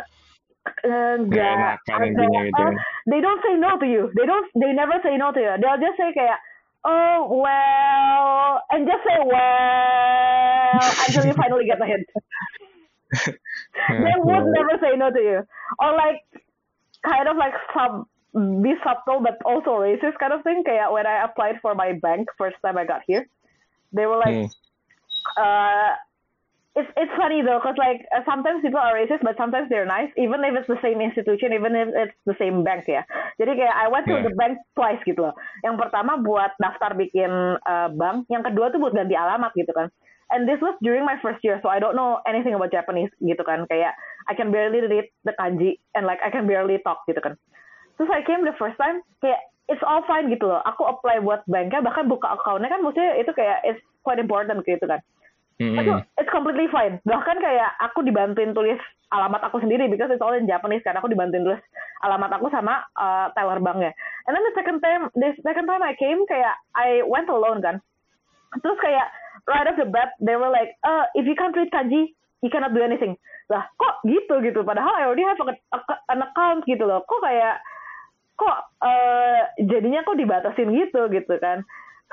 [0.87, 2.63] uh, enggak gitu.
[2.63, 2.71] uh,
[3.11, 5.79] they don't say no to you they don't they never say no to you they'll
[5.83, 6.39] just say kayak
[6.87, 12.07] oh well and just say well until you finally get the hint
[14.03, 15.39] they would never say no to you
[15.83, 16.23] or like
[17.05, 18.05] kind of like sub
[18.61, 22.29] be subtle but also racist kind of thing kayak when I applied for my bank
[22.37, 23.25] first time I got here
[23.91, 24.53] they were like hmm.
[25.39, 25.97] uh
[26.79, 30.09] it's it's funny though, cause like uh, sometimes people are racist, but sometimes they're nice,
[30.15, 33.01] even if it's the same institution, even if it's the same bank ya.
[33.41, 34.25] Jadi kayak I went to yeah.
[34.29, 35.35] the bank twice gitu loh.
[35.65, 39.91] Yang pertama buat daftar bikin uh, bank, yang kedua tuh buat ganti alamat gitu kan.
[40.29, 43.41] And this was during my first year, so I don't know anything about Japanese gitu
[43.41, 43.65] kan.
[43.65, 43.97] Kayak
[44.29, 47.33] I can barely read the kanji and like I can barely talk gitu kan.
[47.97, 50.61] Terus I came the first time, kayak it's all fine gitu loh.
[50.63, 54.85] Aku apply buat banknya, bahkan buka accountnya kan maksudnya itu kayak it's quite important gitu
[54.85, 55.01] kan
[55.59, 55.75] Mm-hmm.
[55.83, 57.03] Itu it's completely fine.
[57.03, 58.79] Bahkan kayak aku dibantuin tulis
[59.11, 60.95] alamat aku sendiri because it's all in Japanese kan.
[60.95, 61.59] Aku dibantuin tulis
[61.99, 63.91] alamat aku sama uh, teller banknya.
[64.23, 67.83] And then the second time, the second time I came kayak I went alone kan.
[68.63, 69.11] Terus kayak
[69.51, 72.75] right off the bat they were like, uh, if you can't read kanji, you cannot
[72.75, 73.15] do anything.
[73.51, 74.61] Lah kok gitu gitu.
[74.63, 77.03] Padahal I already have an account gitu loh.
[77.03, 77.59] Kok kayak
[78.39, 81.67] kok uh, jadinya kok dibatasin gitu gitu kan.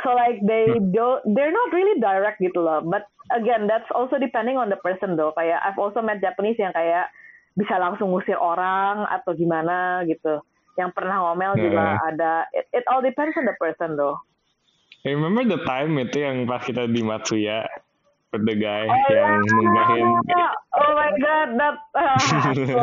[0.04, 0.92] So like they hmm.
[0.92, 2.84] don't, they're not really direct gitu loh.
[2.84, 5.32] But again, that's also depending on the person though.
[5.38, 7.08] Kayak I've also met Japanese yang kayak
[7.56, 10.42] bisa langsung ngusir orang atau gimana gitu.
[10.76, 11.62] Yang pernah ngomel yeah.
[11.64, 12.34] juga ada.
[12.52, 14.20] It, it all depends on the person though.
[15.06, 17.62] I remember the time itu yang pas kita di Matsuya
[18.32, 19.54] with the guy oh, yang yeah.
[19.54, 20.06] munggahin.
[20.76, 22.76] Oh my god, that uh, so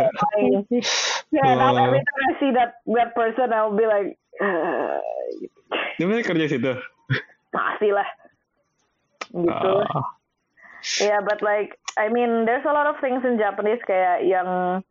[1.35, 4.17] yeah, now every time I see that that person, I'll be like.
[4.41, 4.97] Uh,
[6.01, 6.73] Dia kerja situ?
[7.53, 8.09] Masih lah.
[9.29, 9.73] Gitu.
[9.93, 10.05] Uh.
[10.99, 14.81] Yeah, but like I mean, there's a lot of things in Japanese kayak yang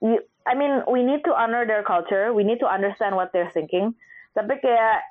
[0.00, 2.30] you, I mean, we need to honor their culture.
[2.30, 3.94] We need to understand what they're thinking.
[4.38, 5.02] Tapi kayak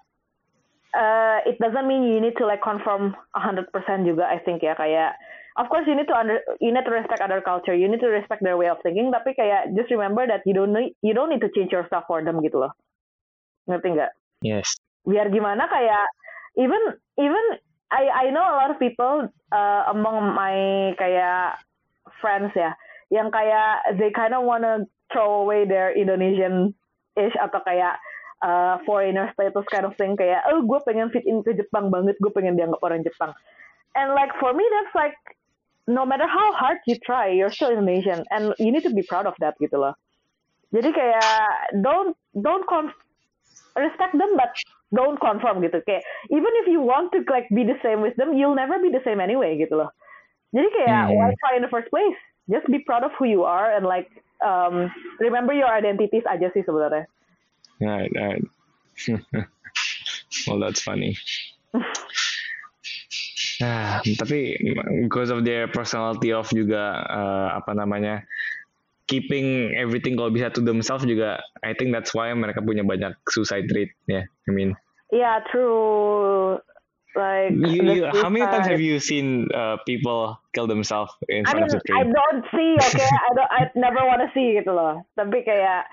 [0.95, 3.67] uh, it doesn't mean you need to like conform 100%
[4.07, 5.19] juga I think ya kayak
[5.59, 7.75] of course you need to under you need to respect other culture.
[7.75, 9.11] You need to respect their way of thinking.
[9.11, 12.07] Tapi kayak just remember that you don't need you don't need to change your stuff
[12.07, 12.71] for them gitu loh.
[13.67, 14.11] Ngerti nggak?
[14.43, 14.79] Yes.
[15.03, 16.05] Biar gimana kayak
[16.55, 16.81] even
[17.19, 17.45] even
[17.91, 21.59] I I know a lot of people uh, among my kayak
[22.23, 22.73] friends ya
[23.13, 26.73] yang kayak they kind of wanna throw away their Indonesian
[27.15, 28.01] ish atau kayak
[28.45, 32.13] uh, foreigner status kind of thing kayak oh gue pengen fit in ke Jepang banget
[32.21, 33.33] gue pengen dianggap orang Jepang.
[33.97, 35.17] And like for me that's like
[35.89, 39.25] no matter how hard you try you're still Indonesian and you need to be proud
[39.25, 39.97] of that gitu loh.
[40.69, 41.25] Jadi kayak
[41.81, 42.65] don't don't
[43.73, 44.53] respect them but
[44.93, 45.81] don't conform gitu.
[45.81, 48.93] Kayak even if you want to like be the same with them you'll never be
[48.93, 49.89] the same anyway gitu loh.
[50.53, 51.17] Jadi kayak hmm.
[51.17, 52.19] why try in the first place?
[52.45, 54.05] Just be proud of who you are and like
[54.45, 57.09] um, remember your identities aja sih sebenarnya
[57.81, 58.43] right right.
[60.47, 61.17] Well that's funny.
[63.63, 64.59] Nah, tapi
[65.07, 68.27] because of their personality of juga uh, apa namanya
[69.07, 73.71] keeping everything kalau bisa to themselves juga I think that's why mereka punya banyak suicide
[73.71, 74.75] rate ya yeah, I mean.
[75.13, 76.59] Yeah true.
[77.15, 81.55] Like you, you how many times have you seen uh, people kill themselves in front
[81.55, 83.07] I mean, of the train I don't see okay?
[83.07, 84.99] I don't I never want to see gitu loh.
[85.15, 85.87] Tapi kayak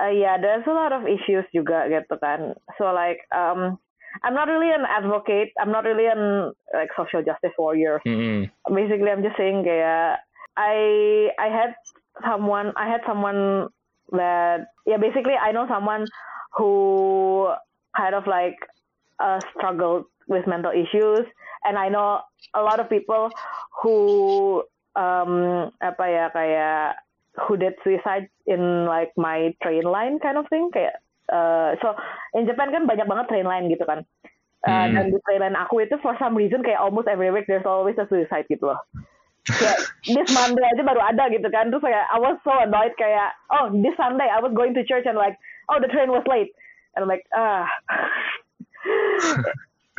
[0.00, 2.54] uh, yeah there's a lot of issues juga gitu kan.
[2.78, 3.80] So like um
[4.20, 5.56] I'm not really an advocate.
[5.56, 8.00] I'm not really an like social justice warrior.
[8.04, 8.38] Mm -hmm.
[8.72, 10.20] basically I'm just saying kayak
[10.56, 10.76] I
[11.40, 11.72] I had
[12.20, 13.72] someone I had someone
[14.12, 16.04] that yeah basically I know someone
[16.52, 17.48] who
[17.96, 18.56] kind of like
[19.20, 21.24] uh, struggled with mental issues.
[21.64, 22.20] And I know
[22.54, 23.30] a lot of people
[23.82, 27.00] who um apa ya kayak
[27.40, 30.70] who did suicide in like my train line kind of thing.
[30.72, 31.00] Kayak
[31.32, 31.96] uh, so
[32.34, 34.04] in Japan kan banyak banget train line gitu kan.
[34.62, 34.94] Uh, hmm.
[34.94, 37.98] dan di train line aku itu for some reason kayak almost every week there's always
[37.98, 38.78] a suicide gitu loh.
[39.42, 39.74] Kayak
[40.06, 41.72] this Monday aja baru ada gitu kan.
[41.72, 45.08] Terus kayak I was so annoyed kayak oh this Sunday I was going to church
[45.08, 45.34] and like
[45.72, 46.54] oh the train was late.
[46.94, 47.66] And I'm like ah.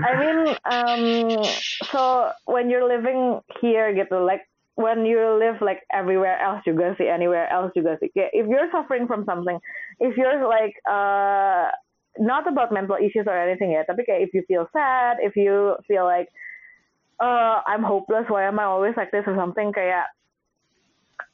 [0.04, 1.44] I mean, um,
[1.92, 4.42] so when you're living here gitu, like
[4.76, 8.10] when you live like everywhere else juga sih, anywhere else juga sih.
[8.10, 9.60] Kayak if you're suffering from something,
[10.02, 11.70] if you're like uh
[12.18, 15.78] not about mental issues or anything ya, tapi kayak if you feel sad, if you
[15.86, 16.30] feel like
[17.22, 20.10] uh I'm hopeless, why am I always like this or something kayak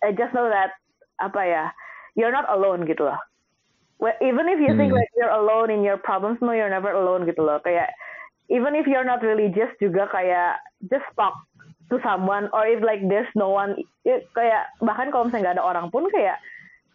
[0.03, 0.75] I just know that
[1.19, 1.63] apa ya,
[2.15, 3.19] you're not alone gitu loh.
[3.99, 4.95] Well, even if you think Hmm.
[4.95, 7.59] like you're alone in your problems, no, you're never alone gitu loh.
[7.63, 7.91] Kayak
[8.51, 11.35] even if you're not religious juga kayak just talk
[11.89, 15.65] to someone or if like there's no one it, kayak bahkan kalau misalnya nggak ada
[15.65, 16.37] orang pun kayak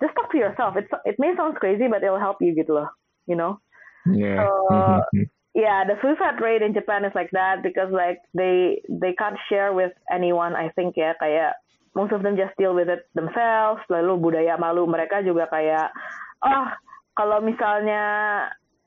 [0.03, 0.75] just talk to yourself.
[0.79, 2.91] It's it may sound crazy but it'll help you gitu loh.
[3.27, 3.59] You know?
[4.07, 4.47] Yeah.
[4.47, 5.31] Uh, Mhm.
[5.55, 9.71] Yeah, the suicide rate in Japan is like that because like they they can't share
[9.71, 10.59] with anyone.
[10.59, 11.55] I think ya kayak
[11.95, 13.79] most of them just deal with it themselves.
[13.87, 15.95] Lalu budaya malu mereka juga kayak
[16.43, 16.67] oh
[17.15, 18.03] kalau misalnya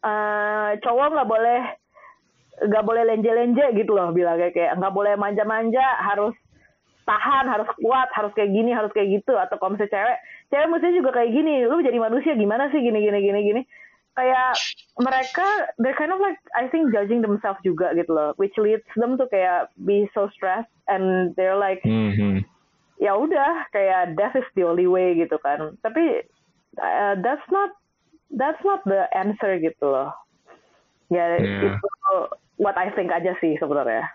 [0.04, 1.62] eh, cowok nggak boleh
[2.58, 6.34] nggak boleh lenje-lenje gitu loh bilangnya kayak nggak boleh manja-manja harus
[7.06, 10.18] tahan harus kuat harus kayak gini harus kayak gitu atau kalau misalnya cewek
[10.52, 13.62] cewek mestinya juga kayak gini lu jadi manusia gimana sih gini gini gini gini
[14.18, 14.58] kayak
[14.98, 19.16] mereka they're kind of like I think judging themselves juga gitu loh which leads them
[19.22, 22.42] to kayak be so stressed and they're like Mhm.
[22.98, 26.26] ya udah kayak death is the only way gitu kan tapi
[26.82, 27.72] uh, that's not
[28.36, 30.12] that's not the answer gitu loh
[31.08, 31.78] ya Yeah.
[31.80, 31.88] itu
[32.58, 34.06] what I think aja sih sebenarnya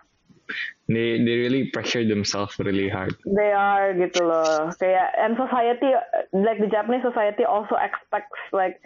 [0.91, 3.15] They they really pressure themselves really hard.
[3.25, 5.89] they are gitu loh kayak and society
[6.35, 8.77] like the Japanese society also expects like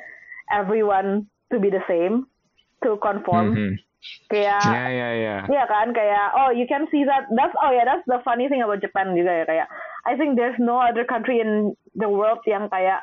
[0.52, 2.28] everyone to be the same
[2.84, 3.72] to conform Mhm.
[4.30, 5.40] kayak Yeah, yeah, yeah.
[5.48, 8.62] Iya kan kayak oh you can see that that's oh yeah that's the funny thing
[8.62, 9.68] about Japan juga ya kayak
[10.06, 13.02] I think there's no other country in the world yang kayak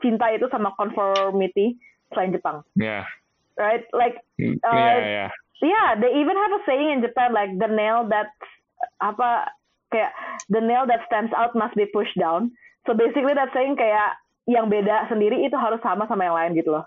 [0.00, 1.78] cinta itu sama conformity
[2.10, 3.06] selain Jepang Yeah.
[3.58, 3.84] Right?
[3.92, 5.30] Like Mm, Uh, yeah, yeah.
[5.62, 8.34] yeah they even have a saying in Japan like the nail that
[8.98, 9.46] apa
[9.94, 10.10] kayak
[10.50, 12.50] the nail that stands out must be pushed down.
[12.82, 14.18] So basically that saying kayak
[14.50, 16.84] yang beda sendiri itu harus sama sama yang lain gitu loh.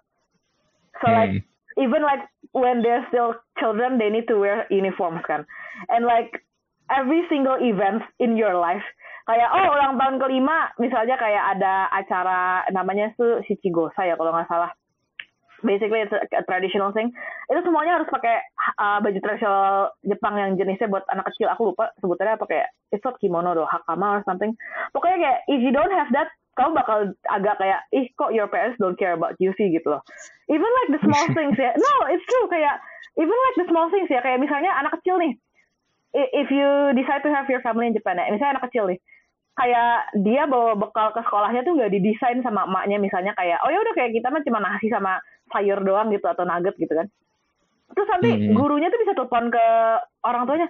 [0.99, 1.41] So like Hmm.
[1.79, 5.47] even like when they're still children they need to wear uniforms kan?
[5.87, 6.43] And like
[6.91, 8.83] every single event in your life
[9.27, 14.47] kayak oh ulang tahun kelima misalnya kayak ada acara namanya tuh Shichigosa ya kalau nggak
[14.47, 14.71] salah
[15.65, 17.09] basically it's a, a traditional thing.
[17.49, 18.41] Itu semuanya harus pakai
[18.77, 21.49] uh, baju tradisional Jepang yang jenisnya buat anak kecil.
[21.53, 24.53] Aku lupa sebutannya apa kayak it's not kimono doh hakama or something.
[24.93, 26.97] Pokoknya kayak if you don't have that kamu bakal
[27.29, 30.01] agak kayak ih kok your parents don't care about you sih gitu loh.
[30.49, 31.73] Even like the small things ya.
[31.77, 32.81] No it's true kayak
[33.17, 34.21] even like the small things ya.
[34.25, 35.37] Kayak misalnya anak kecil nih.
[36.17, 38.99] If you decide to have your family in Japan ya misalnya anak kecil nih.
[39.57, 43.81] Kayak dia bawa bekal ke sekolahnya tuh nggak didesain sama emaknya misalnya kayak oh ya
[43.81, 45.17] udah kayak kita mah cuma nasi sama
[45.49, 47.07] sayur doang gitu atau nugget gitu kan.
[47.87, 48.53] Terus nanti Hmm.
[48.53, 49.65] gurunya tuh bisa telepon ke
[50.21, 50.67] orang tuanya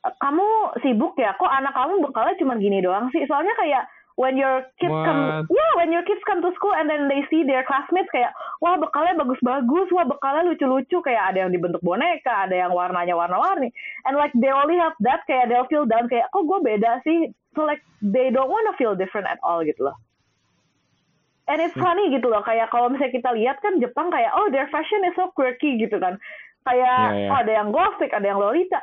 [0.00, 0.46] "E, kamu
[0.80, 1.34] sibuk ya?
[1.34, 3.26] Kok anak kamu bekalnya cuma gini doang sih?
[3.26, 3.84] Soalnya kayak
[4.18, 5.46] when your kids come What?
[5.46, 8.74] yeah when your kids come to school and then they see their classmates kayak wah
[8.74, 11.02] bekalnya bagus-bagus wah bekalnya lucu-lucu.
[11.02, 13.70] Kayak ada yang dibentuk boneka ada yang warnanya warna-warni.
[14.06, 17.30] And like they only have that kayak they'll feel down kayak kok gue beda sih?
[17.58, 19.98] So like they don't wanna feel different at all gitu loh
[21.48, 24.68] and it's funny gitu loh kayak kalau misalnya kita lihat kan Jepang kayak oh their
[24.68, 26.20] fashion is so quirky gitu kan
[26.62, 27.30] kayak Yeah, yeah.
[27.32, 28.78] oh ada yang gothic ada yang lolita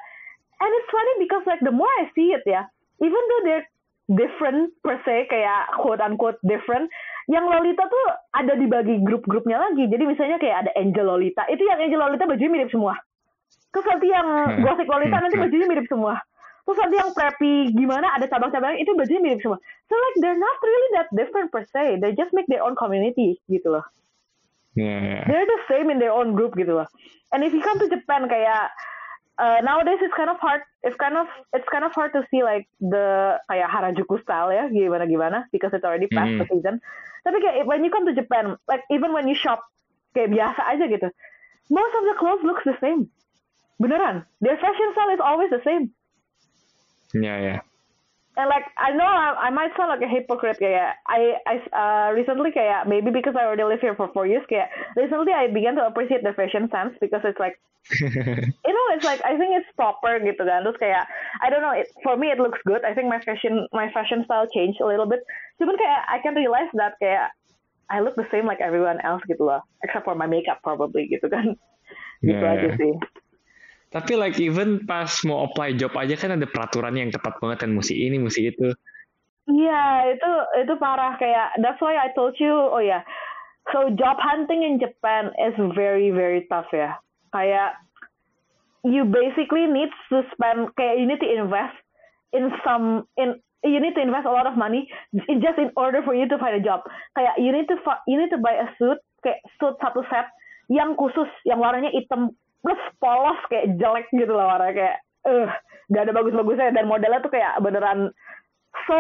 [0.58, 2.66] and it's funny because like the more I see it ya
[2.98, 3.68] even though they're
[4.06, 6.90] different per se kayak quote unquote different
[7.26, 11.82] yang lolita tuh ada dibagi grup-grupnya lagi jadi misalnya kayak ada angel lolita itu yang
[11.82, 12.94] angel lolita bajunya mirip semua
[13.74, 14.62] terus nanti yang Hmm.
[14.62, 15.46] gothic lolita nanti Hmm.
[15.50, 16.22] bajunya mirip semua
[16.66, 20.58] terus nanti yang preppy gimana ada cabang-cabang itu bajunya mirip semua so like they're not
[20.60, 23.86] really that different per se they just make their own community gitu loh
[24.76, 26.84] Yeah, they're the same in their own group gitu loh.
[27.32, 28.76] And if you come to Japan kayak
[29.40, 32.44] uh, nowadays it's kind of hard it's kind of it's kind of hard to see
[32.44, 36.52] like the kayak Harajuku style ya gimana gimana because it's already past the Mhm.
[36.52, 36.76] season.
[37.24, 39.64] Tapi kayak when you come to Japan like even when you shop
[40.12, 41.08] kayak biasa aja gitu.
[41.72, 43.08] Most of the clothes looks the same.
[43.80, 44.28] Beneran.
[44.44, 45.95] Their fashion style is always the same.
[47.16, 47.60] Yeah, yeah.
[48.36, 52.08] And like I know I, I might sound like a hypocrite kayak I I uh,
[52.12, 54.68] recently kayak maybe because I already live here for four years kayak
[55.00, 57.56] recently I began to appreciate the fashion sense because it's like
[58.68, 60.68] you know it's like I think it's proper gitu kan.
[60.68, 61.08] Terus kayak
[61.40, 62.84] I don't know it, for me it looks good.
[62.84, 65.24] I think my fashion my fashion style changed a little bit.
[65.64, 67.32] Cuman kayak I can realize that kayak
[67.88, 69.64] I look the same like everyone else gitu loh.
[69.80, 71.56] Except for my makeup probably gitu kan.
[72.20, 72.76] Gitu Yeah, aja yeah.
[72.76, 72.94] sih
[73.96, 77.72] Tapi like even pas mau apply job aja kan ada peraturan yang ketat banget kan
[77.72, 78.76] mesti ini mesti itu.
[79.48, 80.32] Iya, itu
[80.68, 83.08] itu parah kayak that's why I told you, oh ya.
[83.72, 87.00] So job hunting in Japan is very very tough ya.
[87.32, 87.80] Kayak
[88.84, 91.80] you basically need to spend kayak you need to invest
[92.36, 96.12] in some in you need to invest a lot of money just in order for
[96.12, 96.84] you to find a job.
[97.16, 97.80] Kayak you need to
[98.12, 100.28] you need to buy a suit kayak suit satu set
[100.68, 105.50] yang khusus yang warnanya hitam plus polos kayak jelek gitu loh warnanya kayak eh uh,
[105.94, 106.74] gak ada bagus-bagusnya.
[106.74, 108.10] Dan modelnya tuh kayak beneran
[108.90, 108.98] so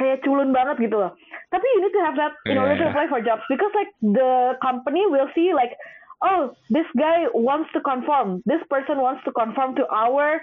[0.00, 1.12] kayak culun banget gitu loh.
[1.52, 3.44] Tapi you need to have that in order to apply for jobs.
[3.52, 5.76] Because like the company will see like
[6.24, 8.40] oh this guy wants to conform.
[8.48, 10.40] This person wants to conform to our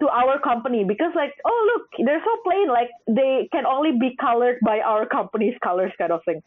[0.00, 0.82] to our company.
[0.82, 2.72] Because like oh look they're so plain.
[2.72, 6.40] Like they can only be colored by our company's colors kind of thing.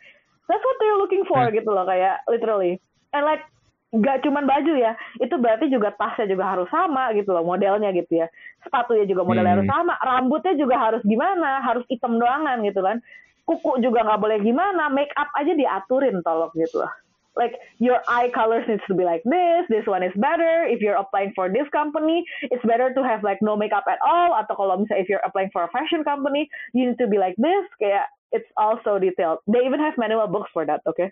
[0.50, 1.54] That's what they're looking for hmm.
[1.56, 2.82] gitu loh kayak literally.
[3.14, 3.46] And like
[3.94, 8.26] gak cuman baju ya itu berarti juga tasnya juga harus sama gitu loh modelnya gitu
[8.26, 8.28] ya.
[8.66, 9.60] Sepatunya juga modelnya hmm.
[9.62, 12.98] harus sama rambutnya juga harus gimana harus hitam doangan gitu kan.
[13.46, 16.90] Kuku juga nggak boleh gimana make up aja diaturin tolong gitu loh.
[17.34, 20.98] Like your eye colors needs to be like this this one is better if you're
[20.98, 22.22] applying for this company
[22.54, 25.50] it's better to have like no makeup at all atau kalau misalnya if you're applying
[25.50, 26.46] for a fashion company
[26.78, 29.42] you need to be like this kayak it's also detailed.
[29.46, 31.10] They even have manual books for that okay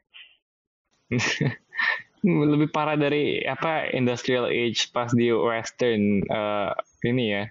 [2.21, 7.43] lebih parah dari apa industrial age pas di western uh, ini ya.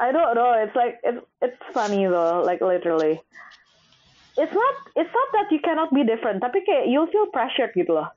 [0.00, 3.20] I don't know it's like it's it's funny though like literally.
[4.40, 7.92] It's not it's not that you cannot be different tapi kayak you feel pressured gitu
[7.92, 8.08] loh.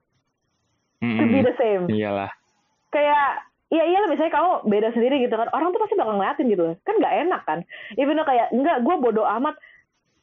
[1.04, 1.20] Mm-hmm.
[1.20, 1.84] to be the same.
[1.92, 2.32] Iyalah.
[2.92, 3.44] Kayak
[3.74, 6.76] Iya iya misalnya kamu beda sendiri gitu kan orang tuh pasti bakal ngeliatin gitu loh.
[6.86, 7.60] Kan nggak enak kan?
[7.98, 9.58] Even though kayak enggak gue bodoh amat.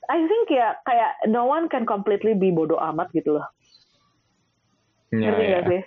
[0.07, 3.47] I think ya kayak no one can completely be bodoh amat gitu loh
[5.11, 5.61] ya, ngerti ya.
[5.67, 5.83] sih?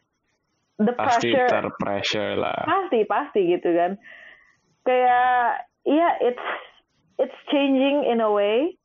[0.83, 2.62] The pasti pressure terpressure lah.
[2.65, 3.91] Pasti pasti gitu kan.
[4.83, 6.47] Kayak iya yeah, it's
[7.21, 8.75] it's changing in a way.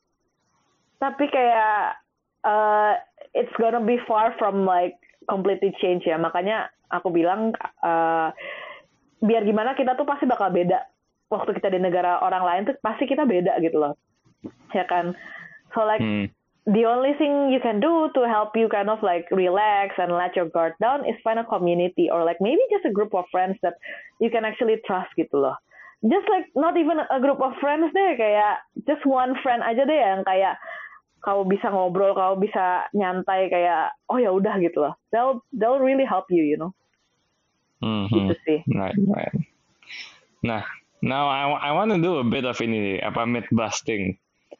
[0.98, 1.98] Tapi kayak
[2.44, 2.92] uh,
[3.34, 6.20] it's gonna be far from like completely change ya.
[6.20, 8.30] Makanya aku bilang uh,
[9.18, 10.86] biar gimana kita tuh pasti bakal beda.
[11.28, 13.94] Waktu kita di negara orang lain tuh pasti kita beda gitu loh.
[14.72, 15.12] Ya kan?
[15.76, 16.32] So like hmm.
[16.68, 20.36] The only thing you can do to help you kind of like relax and let
[20.36, 23.56] your guard down is find a community or like maybe just a group of friends
[23.64, 23.74] that
[24.20, 25.56] you can actually trust gitu loh
[26.06, 29.98] just like not even a group of friends deh kayak just one friend aja deh
[29.98, 30.54] yang kayak
[31.18, 34.94] kau bisa ngobrol, kau bisa nyantai kayak oh ya udah gitu loh.
[35.10, 36.72] They'll they'll really help you, you know.
[37.82, 38.14] Mm-hmm.
[38.14, 38.58] Gitu sih.
[38.70, 39.34] Right, right.
[40.46, 40.62] Nah,
[41.02, 44.14] now I I want to do a bit of ini apa myth busting.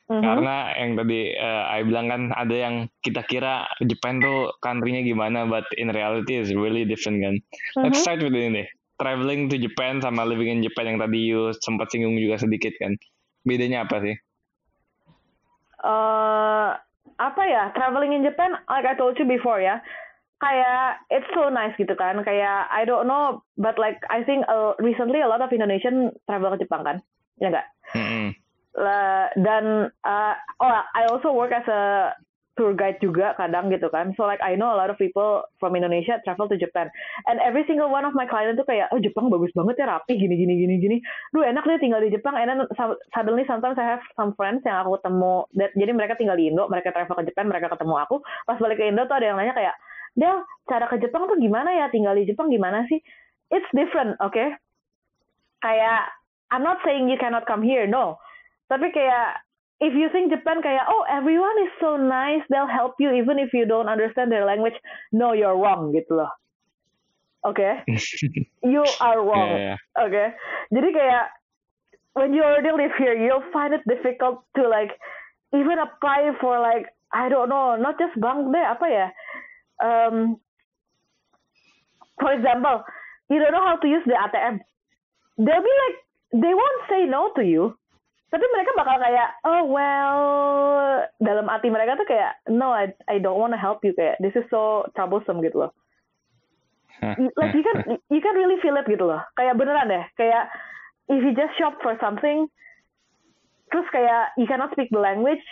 [0.08, 0.24] Mm-hmm.
[0.24, 5.44] Karena yang tadi uh, I bilang kan ada yang kita kira Japan tuh country-nya gimana,
[5.44, 7.36] but in reality is really different kan.
[7.36, 7.82] Mm-hmm.
[7.84, 8.68] Let's start with ini deh.
[8.98, 12.96] Traveling to Japan sama living in Japan yang tadi you sempat singgung juga sedikit kan.
[13.44, 14.16] Bedanya apa sih?
[15.84, 16.74] uh,
[17.18, 19.82] apa ya traveling in Japan like I told you before ya
[20.38, 24.78] kayak it's so nice gitu kan kayak I don't know but like I think uh,
[24.78, 26.96] recently a lot of Indonesian travel ke Jepang kan
[27.42, 28.26] ya enggak mm-hmm.
[29.38, 32.12] Dan uh, oh I also work as a
[32.58, 34.10] tour guide juga kadang gitu kan.
[34.18, 36.90] So like I know a lot of people from Indonesia travel to Japan.
[37.30, 40.18] And every single one of my client tuh kayak, oh Jepang bagus banget ya rapi
[40.18, 40.96] gini gini gini gini.
[41.30, 42.34] Duh enak deh tinggal di Jepang.
[42.34, 42.60] And then
[43.14, 45.46] suddenly sometimes I have some friends yang aku ketemu.
[45.54, 48.18] That, jadi mereka tinggal di Indo, mereka travel ke Jepang, mereka ketemu aku.
[48.42, 49.78] Pas balik ke Indo tuh ada yang nanya kayak,
[50.18, 51.86] Del, cara ke Jepang tuh gimana ya?
[51.94, 52.98] Tinggal di Jepang gimana sih?
[53.54, 54.34] It's different, oke?
[54.34, 54.50] Okay?
[55.62, 56.10] Kayak,
[56.50, 58.18] I'm not saying you cannot come here, no.
[58.68, 59.48] Tapi kayak
[59.80, 63.54] if you think Japan kayak oh everyone is so nice they'll help you even if
[63.54, 64.74] you don't understand their language
[65.14, 66.30] no you're wrong gitu loh
[67.46, 67.86] oke okay?
[68.74, 69.78] you are wrong yeah, yeah.
[70.02, 70.34] oke okay?
[70.74, 71.24] jadi kayak
[72.18, 74.90] when you already live here you'll find it difficult to like
[75.54, 79.06] even apply for like I don't know not just bank deh apa ya
[79.78, 80.42] um,
[82.18, 82.82] for example
[83.30, 84.58] you don't know how to use the ATM
[85.38, 85.96] they'll be like
[86.34, 87.77] they won't say no to you
[88.28, 90.20] tapi mereka bakal kayak oh well
[91.16, 94.44] dalam hati mereka tuh kayak no I I don't wanna help you kayak this is
[94.52, 95.72] so troublesome gitu loh.
[97.38, 99.24] Like you can you can really feel it gitu loh.
[99.32, 100.52] Kayak beneran deh kayak
[101.08, 102.52] if you just shop for something
[103.72, 105.44] terus kayak you cannot speak the language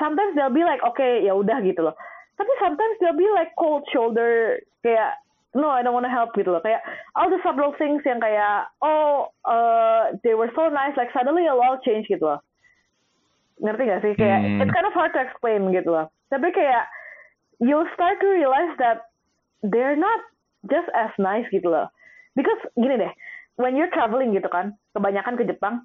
[0.00, 1.96] sometimes they'll be like okay ya udah gitu loh.
[2.36, 5.20] Tapi sometimes they'll be like cold shoulder kayak
[5.56, 6.60] no I don't want to help gitu loh.
[6.60, 6.84] Kayak
[7.16, 11.56] all the subtle things yang kayak oh uh, they were so nice like suddenly a
[11.56, 12.40] lot change gitu loh.
[13.58, 14.12] Ngerti gak sih?
[14.14, 14.60] Kayak hmm.
[14.60, 16.12] it's kind of hard to explain gitu loh.
[16.28, 16.84] Tapi kayak
[17.58, 19.08] you'll start to realize that
[19.64, 20.20] they're not
[20.68, 21.88] just as nice gitu loh.
[22.36, 23.12] Because gini deh
[23.56, 25.84] when you're traveling gitu kan kebanyakan ke Jepang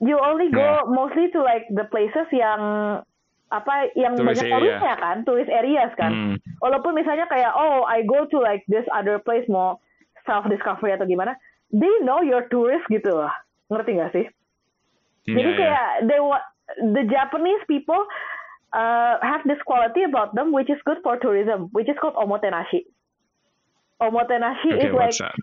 [0.00, 0.88] you only go yeah.
[0.88, 2.60] mostly to like the places yang
[3.50, 6.10] apa yang tourist banyak turisnya kan, tourist areas kan.
[6.14, 6.34] Hmm.
[6.62, 9.82] Walaupun misalnya kayak oh I go to like this other place mau
[10.22, 11.34] self discovery atau gimana,
[11.74, 13.30] they know you're tourist gitu loh
[13.70, 14.26] ngerti gak sih
[15.30, 15.58] Iya, jadi iya.
[15.58, 16.48] kayak they wa-
[16.80, 18.02] the Japanese people
[18.74, 22.88] uh, have this quality about them which is good for tourism which is called omotenashi
[24.00, 25.36] omotenashi Okay, is like that?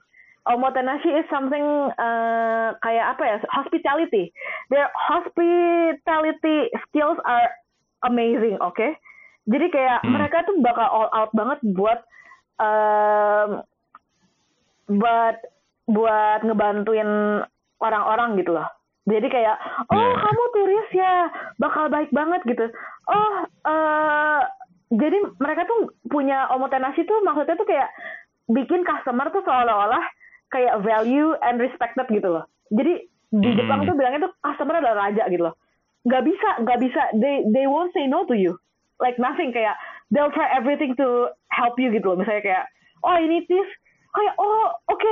[0.44, 1.64] omotenashi is something
[1.96, 4.34] uh, kayak apa ya hospitality
[4.68, 7.48] their hospitality skills are
[8.02, 8.88] amazing oke
[9.48, 10.14] jadi kayak Hmm.
[10.14, 12.00] mereka tuh bakal all out banget buat
[12.60, 13.64] um,
[14.88, 15.36] buat
[15.88, 17.44] buat ngebantuin
[17.80, 18.68] orang-orang gitu loh
[19.08, 19.56] jadi kayak
[19.88, 20.20] oh Yeah.
[20.20, 21.14] kamu turis ya
[21.58, 22.66] bakal baik banget gitu
[23.08, 23.36] oh
[23.66, 24.42] eh
[24.88, 27.92] jadi mereka tuh punya omotenashi tuh maksudnya tuh kayak
[28.48, 30.04] bikin customer tuh seolah-olah
[30.48, 32.48] kayak value and respected gitu loh.
[32.72, 33.58] Jadi di Hmm.
[33.60, 35.60] Jepang tuh bilangnya tuh customer adalah raja gitu loh.
[36.08, 37.02] Gak bisa, gak bisa.
[37.20, 38.56] They they won't say no to you.
[38.98, 39.76] Like nothing kayak
[40.10, 42.18] they'll try everything to help you gitu loh.
[42.18, 42.66] Misalnya kayak
[43.04, 43.70] oh ini this
[44.16, 45.12] kayak oh oke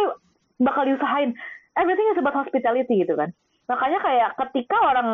[0.64, 1.36] bakal diusahain.
[1.76, 3.36] Everything is about hospitality gitu kan.
[3.68, 5.10] Makanya kayak ketika orang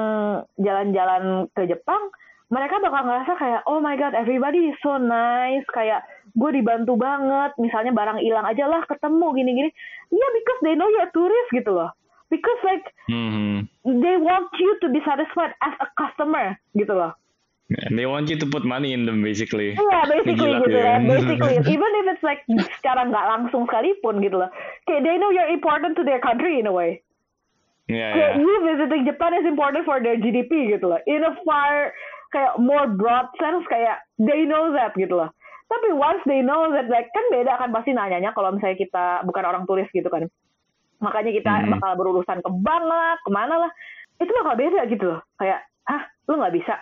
[0.60, 2.14] jalan-jalan ke Jepang,
[2.52, 6.04] mereka bakal ngerasa kayak oh my god everybody is so nice kayak
[6.36, 9.70] gue dibantu banget misalnya barang hilang aja lah ketemu gini-gini
[10.12, 11.96] iya because they know you're tourist gitu loh
[12.32, 13.68] because like Mhm.
[13.84, 17.12] they want you to be satisfied as a customer gitu loh
[17.72, 19.80] And they want you to put money in them basically.
[19.80, 20.84] Iya, basically Gila gitu ya.
[20.92, 21.08] kan.
[21.08, 22.44] Basically, even if it's like
[22.76, 24.52] secara nggak langsung sekalipun gitu loh.
[24.84, 27.00] Kayak they know you're important to their country in a way.
[27.88, 28.44] Yeah, Kayak yeah.
[28.44, 31.00] you visiting Japan is important for their GDP gitu loh.
[31.08, 31.96] In a far
[32.36, 35.32] kayak more broad sense kayak they know that gitu loh.
[35.72, 39.44] Tapi once they know that like kan beda kan pasti nanyanya kalau misalnya kita bukan
[39.48, 40.28] orang turis gitu kan.
[41.02, 41.70] Makanya kita Mhm.
[41.78, 43.72] bakal berurusan ke bank lah, ke mana lah.
[44.22, 45.20] Itu bakal beda gitu loh.
[45.36, 46.78] Kayak, hah lu nggak bisa?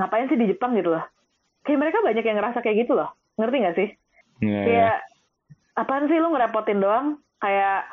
[0.00, 1.04] Ngapain sih di Jepang gitu loh.
[1.62, 3.12] Kayak mereka banyak yang ngerasa kayak gitu loh.
[3.36, 3.88] Ngerti nggak sih?
[4.38, 4.64] Yeah, yeah.
[4.64, 4.96] kayak
[5.74, 7.06] apaan sih lu ngerepotin doang
[7.38, 7.86] kayak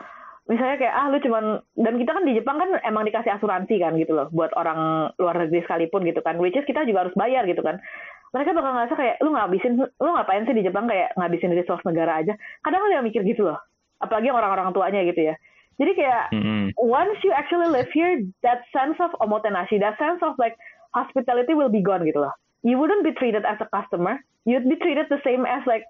[0.45, 3.97] misalnya kayak ah lu cuman dan kita kan di Jepang kan emang dikasih asuransi kan
[3.97, 7.49] gitu loh buat orang luar negeri sekalipun gitu kan which is kita juga harus bayar
[7.49, 7.81] gitu kan
[8.29, 12.21] mereka bakal ngerasa kayak lu ngabisin lu ngapain sih di Jepang kayak ngabisin resource negara
[12.21, 13.57] aja kadang ada yang mikir gitu loh
[13.99, 15.35] apalagi orang-orang tuanya gitu ya
[15.75, 16.71] jadi kayak Mhm.
[16.79, 20.55] once you actually live here, that sense of omotenashi, that sense of like
[20.95, 22.31] hospitality will be gone gitu loh.
[22.63, 24.23] You wouldn't be treated as a customer.
[24.47, 25.83] You'd be treated the same as like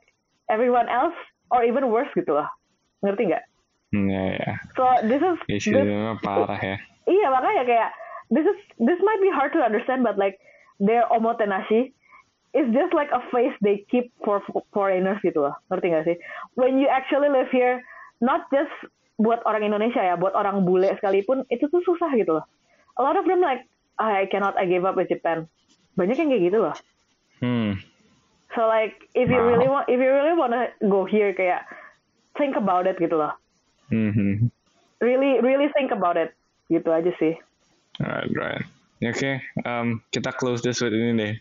[0.49, 1.13] everyone else
[1.53, 2.49] or even worse gitu loh.
[3.05, 3.45] Ngerti nggak?
[3.93, 4.55] Yeah, yeah.
[4.73, 6.77] So this is Issue this, memang parah ya.
[7.21, 7.89] iya makanya kayak
[8.33, 10.41] this is this might be hard to understand but like
[10.81, 11.93] their omotenashi
[12.57, 14.41] is just like a face they keep for
[14.73, 15.53] foreigners gitu loh.
[15.69, 16.17] Ngerti nggak sih?
[16.57, 17.85] When you actually live here,
[18.21, 18.71] not just
[19.15, 22.45] buat orang Indonesia ya, buat orang bule sekalipun itu tuh susah gitu loh.
[22.99, 23.63] A lot of them like
[23.95, 25.47] I cannot I gave up with Japan.
[25.95, 26.75] Banyak yang kayak gitu loh.
[27.39, 27.79] Hmm.
[28.55, 29.49] So like if you Wow.
[29.51, 31.67] really want if you really wanna go here kayak
[32.35, 33.35] think about it gitu loh.
[33.91, 34.51] Mhm.
[34.99, 36.35] Really really think about it.
[36.67, 37.35] Gitu aja sih.
[38.03, 38.63] Alright, right.
[39.03, 41.35] Oke, um, kita close this with ini deh.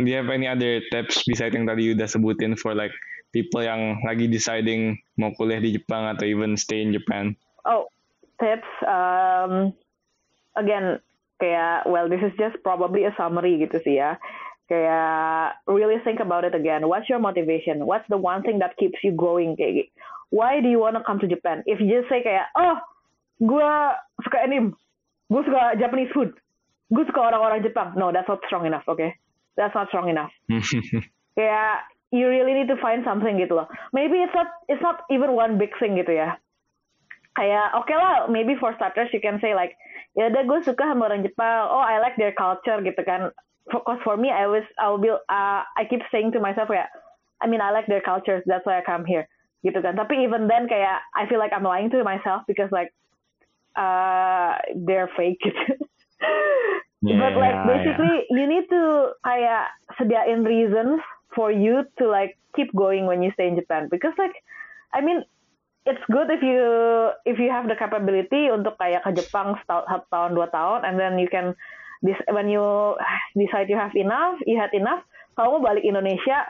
[0.00, 2.92] Do you have any other tips besides yang tadi udah sebutin for like
[3.32, 7.36] people yang lagi deciding mau kuliah di Jepang atau even stay in Japan?
[7.68, 7.88] Oh,
[8.40, 8.68] tips.
[8.84, 9.72] Um,
[10.56, 11.02] again,
[11.38, 14.16] kayak well, this is just probably a summary gitu sih ya.
[14.68, 16.84] Kayak really think about it again.
[16.88, 17.88] What's your motivation?
[17.88, 19.56] What's the one thing that keeps you going?
[19.56, 19.92] Kayak.
[20.28, 21.64] Why do you wanna come to Japan?
[21.64, 22.76] If you just say kayak, oh,
[23.40, 23.70] gue
[24.20, 24.76] suka anime,
[25.32, 26.36] gue suka Japanese food,
[26.92, 27.96] gue suka orang-orang Jepang.
[27.96, 28.84] No, that's not strong enough.
[28.84, 29.16] Okay,
[29.56, 30.28] that's not strong enough.
[31.38, 33.68] kayak you really need to find something gitu loh.
[33.92, 36.40] Maybe it's not it's not even one big thing gitu ya.
[37.36, 39.76] Kayak oke lah, maybe for starters you can say like,
[40.16, 41.68] ya udah gue suka sama orang Jepang.
[41.68, 43.30] Oh, I like their culture gitu kan.
[43.68, 46.88] Because for me, I was I will be uh, I keep saying to myself kayak,
[47.44, 49.28] I mean I like their cultures, that's why I come here
[49.66, 49.98] gitu kan.
[49.98, 52.94] Tapi even then kayak I feel like I'm lying to myself because like
[53.76, 54.56] uh
[54.88, 55.76] they're fake gitu.
[57.04, 60.98] But like Yeah, basically you need to kayak sediain reasons
[61.34, 63.88] for you to like keep going when you stay in Japan?
[63.90, 64.34] Because like
[64.94, 65.24] I mean
[65.88, 66.62] it's good if you
[67.24, 71.00] if you have the capability untuk kayak ke Jepang setahun, satu tahun dua tahun and
[71.00, 71.56] then you can
[72.04, 72.94] this when you
[73.32, 75.00] decide you have enough you had enough
[75.38, 76.44] kamu balik Indonesia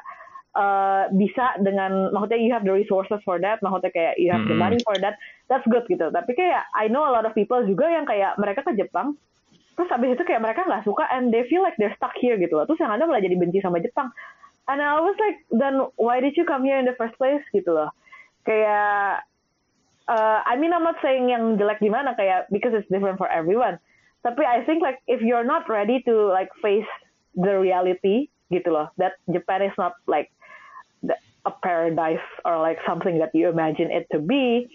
[0.59, 4.57] uh, bisa dengan maksudnya you have the resources for that maksudnya kayak you have the
[4.57, 4.65] Mm-mm.
[4.75, 5.15] money for that
[5.47, 6.11] that's good gitu.
[6.11, 9.15] Tapi kayak I know a lot of people juga yang kayak mereka ke Jepang
[9.79, 12.59] terus abis itu kayak mereka nggak suka and they feel like they're stuck here gitu
[12.59, 12.67] loh.
[12.67, 14.11] Terus yang ada malah jadi benci sama Jepang
[14.69, 17.43] and I was like then why did you come here in the first place?
[17.51, 17.91] Gitu loh.
[18.45, 19.25] Kayak
[20.09, 23.81] uh, I mean I'm not saying yang jelek gimana kayak because it's different for everyone.
[24.23, 26.89] Tapi I think like if you're not ready to like face
[27.39, 30.33] the reality gitu loh that Japan is not like
[31.05, 31.15] the,
[31.45, 34.67] a paradise or like something that you imagine it to be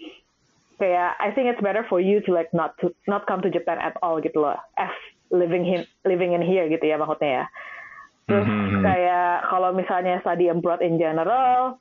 [0.78, 3.78] kayak I think it's better for you to like not to not come to Japan
[3.78, 4.94] at all gitu loh as
[5.30, 7.44] living in living in here gitu ya maksudnya ya
[8.24, 8.80] terus Mhm.
[8.80, 11.76] kayak kalau misalnya study abroad in general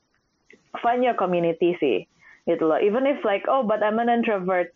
[0.83, 2.03] find your community sih
[2.49, 2.79] gitu loh.
[2.81, 4.75] Even if like oh but I'm an introvert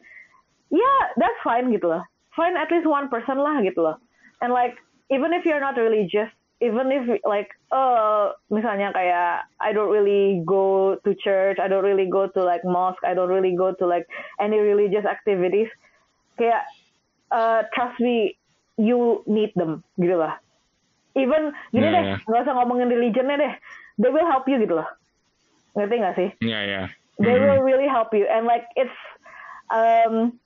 [0.71, 2.03] yeah that's fine gitu loh.
[2.37, 3.97] Find at least one person lah gitu loh.
[4.39, 4.79] And like
[5.11, 10.97] even if you're not religious even if like uh misalnya kayak I don't really go
[11.05, 14.09] to church I don't really go to like mosque I don't really go to like
[14.41, 15.69] any religious activities
[16.37, 16.65] kayak
[17.29, 18.37] uh, trust me
[18.77, 20.41] you need them gitu lah
[21.17, 22.19] even gini Yeah, deh yeah.
[22.29, 23.53] nggak usah ngomongin religionnya deh
[23.99, 24.87] they will help you gitu loh
[25.73, 26.81] ngerti nggak sih Ya ya.
[27.19, 27.41] they Mhm.
[27.41, 28.93] will really help you and like it's
[29.73, 30.37] um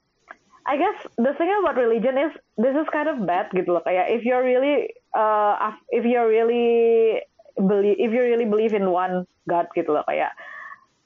[0.69, 4.13] I guess the thing about religion is this is kind of bad gitu loh kayak
[4.13, 5.57] if you're really uh
[5.89, 7.17] if you're really
[7.57, 10.31] believe if you really believe in one God gitu loh kayak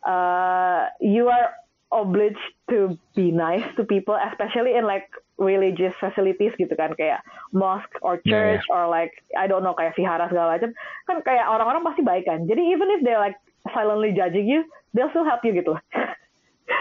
[0.05, 1.55] uh you are
[1.95, 7.19] obliged to be nice to people especially in like religious facilities gitu kan kayak
[7.51, 10.71] mosque or Yeah, church or like I don't know kayak vihara segala macam
[11.05, 12.47] kan kayak orang-orang pasti baik kan.
[12.47, 13.35] Jadi even if they like
[13.75, 14.63] silently judging you
[14.95, 15.75] they'll still help you gitu.
[15.75, 15.83] loh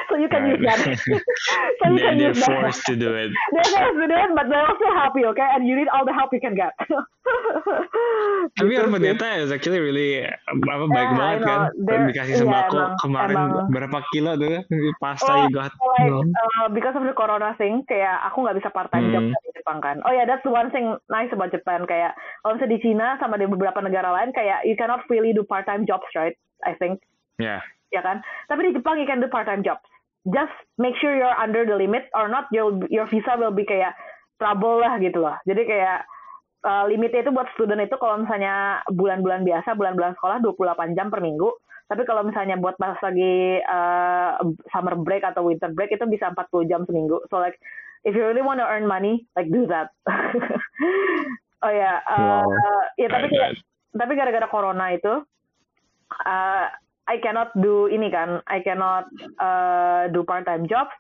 [0.09, 3.29] so you can use that so you can they're use that forced to do it.
[3.53, 6.05] they're forced to do it but they'll still help you okay and you need all
[6.05, 6.73] the help you can get
[8.55, 8.97] Tapi Gitu orang sih.
[9.01, 11.61] pendeta is actually really apa baik Yeah, banget kan.
[11.81, 13.67] They're- Dikasih sembako emang- kemarin emang.
[13.73, 14.61] berapa kilo tuh
[15.01, 15.73] pasta Oh, you got.
[15.73, 16.21] like No.
[16.21, 19.33] uh, because of the corona thing kayak aku nggak bisa part time job Hmm.
[19.35, 22.73] di Jepang kan oh ya yeah, that's one thing nice about Japan kayak kalau misalnya
[22.77, 26.07] di Cina sama di beberapa negara lain kayak you cannot freely do part time jobs
[26.13, 27.01] right I think
[27.35, 27.59] Ya.
[27.95, 28.19] Ya kan?
[28.51, 29.87] Tapi di Jepang you can do part time jobs.
[30.27, 33.95] Just make sure you're under the limit or not your your visa will be kayak
[34.37, 35.39] trouble lah gitu loh.
[35.47, 36.03] Jadi kayak
[36.65, 41.23] uh, limitnya itu buat student itu kalau misalnya bulan-bulan biasa bulan-bulan sekolah 28 jam per
[41.23, 41.53] minggu.
[41.85, 44.41] Tapi kalau misalnya buat pas lagi uh,
[44.73, 47.21] summer break atau winter break itu bisa 40 jam seminggu.
[47.29, 47.61] So like
[48.09, 49.93] if you really want to earn money like do that.
[51.65, 52.93] Oh ya uh, Wow.
[53.01, 53.61] ya tapi Right, kayak right.
[53.97, 55.15] tapi gara-gara corona itu
[56.13, 56.67] uh,
[57.05, 58.41] I cannot do ini kan.
[58.49, 60.93] I cannot uh, do part time jobs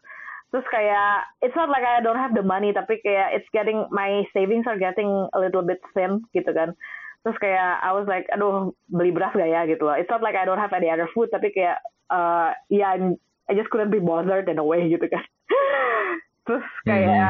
[0.55, 4.22] terus kayak it's not like I don't have the money tapi kayak it's getting my
[4.30, 6.78] savings are getting a little bit thin gitu kan.
[7.26, 9.66] Terus kayak I was like aduh beli beras gak ya?
[9.66, 9.98] Gitu loh.
[9.98, 11.82] It's not like I don't have any other food tapi kayak
[12.12, 15.20] uh, ya I'm- I just couldn't be bothered in a way gitu kan.
[16.48, 17.28] Terus kayak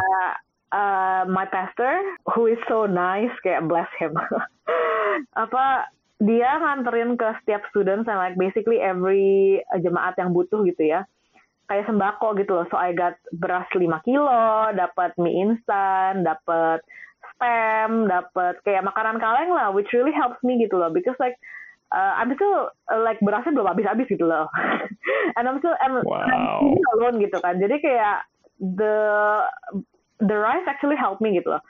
[0.71, 2.03] uh, my pastor
[2.35, 4.15] who is so nice kayak bless him.
[5.43, 5.91] Apa
[6.25, 11.05] dia nganterin ke setiap student and like basically every uh, jemaat yang butuh gitu ya.
[11.69, 12.67] Kayak sembako gitu loh.
[12.73, 16.81] So I got beras 5 kilo dapat mie instan dapat
[17.35, 20.89] spam dapat kayak makanan kaleng lah which really helps me gitu loh.
[20.89, 21.37] Because like
[21.93, 24.49] uh, I'm still uh, like berasnya belum habis-habis gitu loh.
[25.37, 26.61] And I'm still and, Wow.
[26.61, 27.61] I'm alone gitu kan.
[27.61, 28.29] Jadi kayak
[28.61, 28.97] the
[30.25, 31.63] the rice actually helped me gitu loh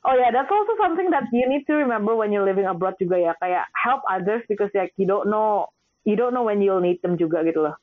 [0.00, 3.20] Oh yeah, that's also something that you need to remember when you're living abroad juga
[3.20, 3.32] ya.
[3.36, 5.68] Kayak help others because like you don't know
[6.08, 7.76] you don't know when you'll need them juga gitu loh.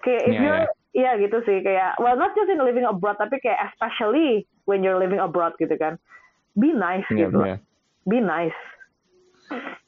[0.00, 0.64] Kayak if Yeah, you're
[0.94, 4.96] iya gitu sih kayak well not just in living abroad tapi kayak especially when you're
[4.96, 6.00] living abroad gitu kan.
[6.56, 7.36] Be nice Ya, gitu.
[7.44, 7.56] ya.
[7.56, 7.60] loh.
[8.08, 8.60] Be nice.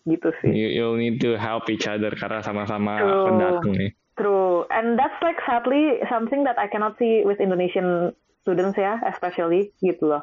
[0.05, 0.53] Gitu sih.
[0.53, 3.91] You, you'll need to help each other karena sama-sama pendatang nih.
[4.17, 4.65] True.
[4.73, 8.13] And that's like sadly something that I cannot see with Indonesian
[8.45, 10.23] students ya, especially gitu loh.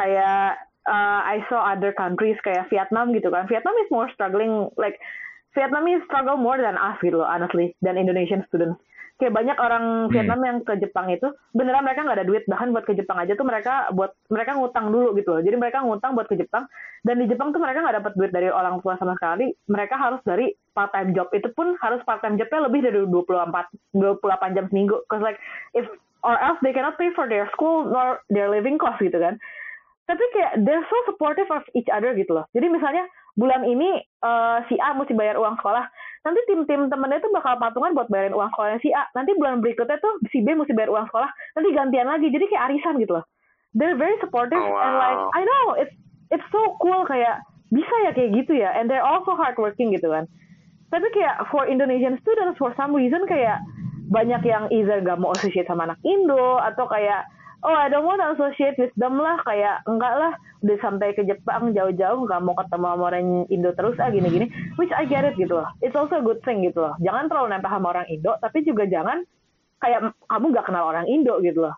[0.00, 0.56] Kayak
[0.88, 3.44] uh, I saw other countries kayak Vietnam gitu kan.
[3.44, 4.96] Vietnam is more struggling like
[5.52, 8.78] Vietnamese struggle more than us gitu loh, honestly, than Indonesian students.
[9.20, 12.88] Kayak banyak orang Vietnam yang ke Jepang itu beneran mereka nggak ada duit bahkan buat
[12.88, 15.44] ke Jepang aja tuh mereka buat mereka ngutang dulu gitu loh.
[15.44, 16.64] Jadi mereka ngutang buat ke Jepang
[17.04, 19.52] dan di Jepang tuh mereka nggak dapat duit dari orang tua sama sekali.
[19.68, 23.92] Mereka harus dari part time job itu pun harus part time jobnya lebih dari 24
[23.92, 24.96] 28 jam seminggu.
[25.12, 25.36] Cause like
[25.76, 25.84] if
[26.24, 29.36] or else they cannot pay for their school nor their living cost gitu kan.
[30.10, 32.42] Tapi kayak they're so supportive of each other gitu loh.
[32.50, 33.06] Jadi misalnya
[33.38, 35.86] bulan ini eh, si A mesti bayar uang sekolah,
[36.26, 39.06] nanti tim-tim temennya tuh bakal patungan buat bayarin uang sekolahnya si A.
[39.14, 42.26] Nanti bulan berikutnya tuh si B mesti bayar uang sekolah, nanti gantian lagi.
[42.26, 43.24] Jadi kayak arisan gitu loh.
[43.70, 45.30] They're very supportive Oh, and like wow.
[45.30, 45.94] I know it's
[46.34, 47.38] it's so cool kayak
[47.70, 48.74] bisa ya kayak gitu ya.
[48.74, 50.26] And they're also hardworking gitu kan.
[50.90, 53.62] Tapi kayak for Indonesian students for some reason kayak
[54.10, 57.30] banyak yang either gak mau associate sama anak Indo atau kayak
[57.60, 61.24] oh I don't want to associate with them lah kayak enggak lah udah sampai ke
[61.24, 65.36] Jepang jauh-jauh nggak mau ketemu sama orang Indo terus ah gini-gini which I get it
[65.36, 68.36] gitu loh it's also a good thing gitu loh jangan terlalu nempel sama orang Indo
[68.38, 69.24] tapi juga jangan
[69.80, 71.74] kayak kamu nggak kenal orang Indo gitu loh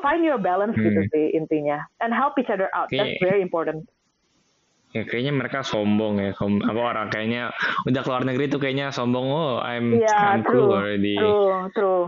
[0.00, 1.08] find your balance gitu Hmm.
[1.08, 3.84] sih intinya and help each other out that's very important
[4.92, 6.36] Ya kayaknya mereka sombong ya.
[6.36, 7.48] Kom- apa orang kayaknya
[7.88, 9.24] udah keluar negeri tuh kayaknya sombong.
[9.24, 11.16] Oh, I'm Iya, I'm true, cool already.
[11.16, 12.02] true, true.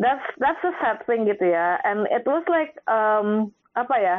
[0.00, 1.76] That's that's a sad thing gitu ya.
[1.84, 4.16] And it was like um apa ya?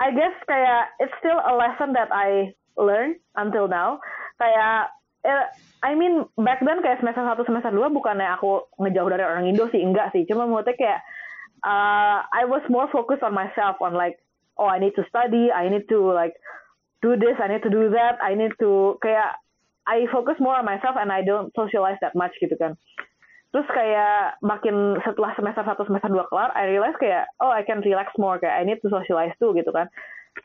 [0.00, 3.98] I guess kayak it's still a lesson that I learned until now.
[4.38, 4.94] Kayak
[5.26, 5.44] eh,
[5.82, 9.66] I mean back then kayak semester satu semester dua bukannya aku ngejauh dari orang Indo
[9.74, 10.24] sih enggak sih.
[10.30, 11.00] Cuma menurutnya kayak
[11.66, 14.22] uh, I was more focused on myself on like
[14.56, 16.38] oh I need to study I need to like
[17.02, 19.36] do this I need to do that I need to kayak
[19.90, 22.78] I focus more on myself and I don't socialize that much gitu kan
[23.50, 27.82] terus kayak makin setelah semester satu semester dua kelar I realize kayak oh I can
[27.82, 29.90] relax more kayak I need to socialize too gitu kan.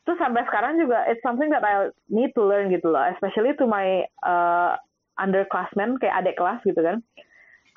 [0.02, 3.70] Terus sampai sekarang juga it's something that I need to learn gitu loh especially to
[3.70, 4.74] my uh,
[5.22, 7.06] underclassmen kayak adik kelas gitu kan.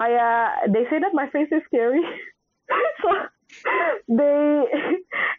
[0.01, 2.01] Kayak they say that my face is scary.
[3.01, 3.09] So
[4.13, 4.69] they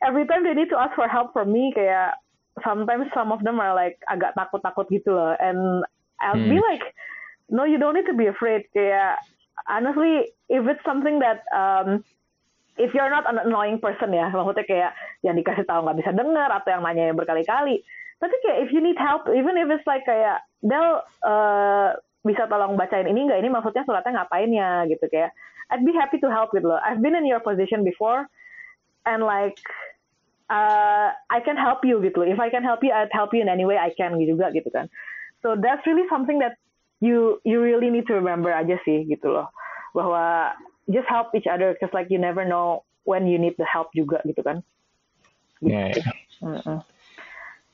[0.01, 2.17] every time they need to ask for help from me kayak
[2.65, 5.37] sometimes some of them are like agak takut-takut gitu loh.
[5.37, 5.85] And
[6.17, 6.49] I'll hmm.
[6.49, 6.81] be like
[7.53, 8.65] no you don't need to be afraid.
[8.73, 9.21] Kayak
[9.69, 12.03] honestly if it's something that um,
[12.79, 14.91] if you're not an annoying person ya maksudnya kayak
[15.21, 17.83] yang dikasih tahu nggak bisa dengar atau yang nanya berkali-kali.
[18.19, 22.79] Tapi kayak if you need help even if it's like kayak Del uh, bisa tolong
[22.79, 23.39] bacain ini nggak?
[23.43, 24.87] Ini maksudnya suratnya ngapain ya?
[24.87, 25.35] Gitu kayak
[25.69, 26.81] I'd be happy to help gitu loh.
[26.81, 28.31] I've been in your position before
[29.03, 29.59] and like
[30.47, 33.51] uh, I can help you gitu if I can help you I'd help you in
[33.51, 34.87] any way I can juga gitu kan.
[35.43, 36.59] So that's really something that
[36.99, 39.47] you you really need to remember aja sih gitu loh.
[39.95, 40.53] Bahwa
[40.91, 44.19] just help each other because like you never know when you need the help juga
[44.27, 44.61] gitu kan.
[45.63, 46.13] Yeah, yeah.
[46.39, 46.79] Mm -mm.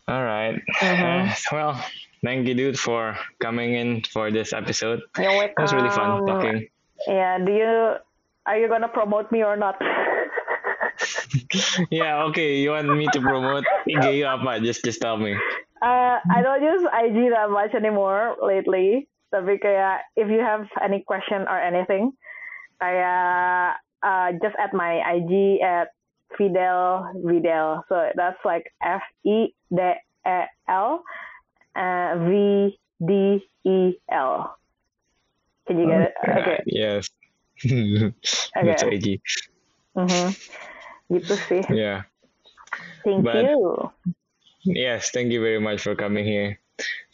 [0.09, 0.57] all right.
[0.82, 1.78] uh, well
[2.26, 5.01] thank you dude for coming in for this episode.
[5.17, 5.57] You're welcome.
[5.57, 6.69] it was really fun talking.
[7.05, 8.01] Yeah do you
[8.45, 9.78] are you gonna promote me or not?
[11.91, 14.61] Yeah okay you want me to promote IG you apa?
[14.61, 15.38] Just just tell me.
[15.84, 21.01] Uh, I don't use IG that much anymore lately tapi kayak if you have any
[21.01, 22.13] question or anything
[22.82, 25.95] kayak uh, just at my IG at
[26.38, 27.86] Fidel Videl.
[27.88, 29.80] So that's like F E D
[30.26, 31.03] E L
[31.76, 32.30] uh, V
[32.99, 33.11] D
[33.63, 33.78] E
[34.11, 34.57] L.
[35.65, 36.13] Can you get it?
[36.21, 36.59] Okay.
[36.65, 37.09] Yes.
[38.55, 38.67] Okay.
[38.67, 39.23] that's IG
[39.95, 40.28] mm-hmm.
[41.15, 42.03] gitu sih yeah.
[43.05, 43.91] Thank but, you.
[44.67, 46.59] yes thank you very much for coming here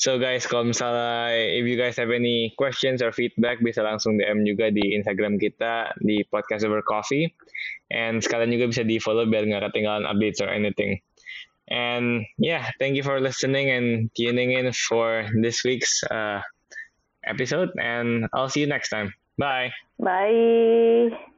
[0.02, 4.42] So guys, kalau misalnya if you guys have any questions or feedback bisa langsung DM
[4.50, 7.30] juga di Instagram kita di podcast over coffee.
[7.94, 10.98] And sekalian juga bisa di follow biar nggak ketinggalan updates or anything.
[11.70, 16.42] And yeah, thank you for listening and tuning in for this week's uh,
[17.24, 17.70] episode.
[17.78, 19.14] And I'll see you next time.
[19.38, 19.72] Bye.
[20.02, 21.32] Bye.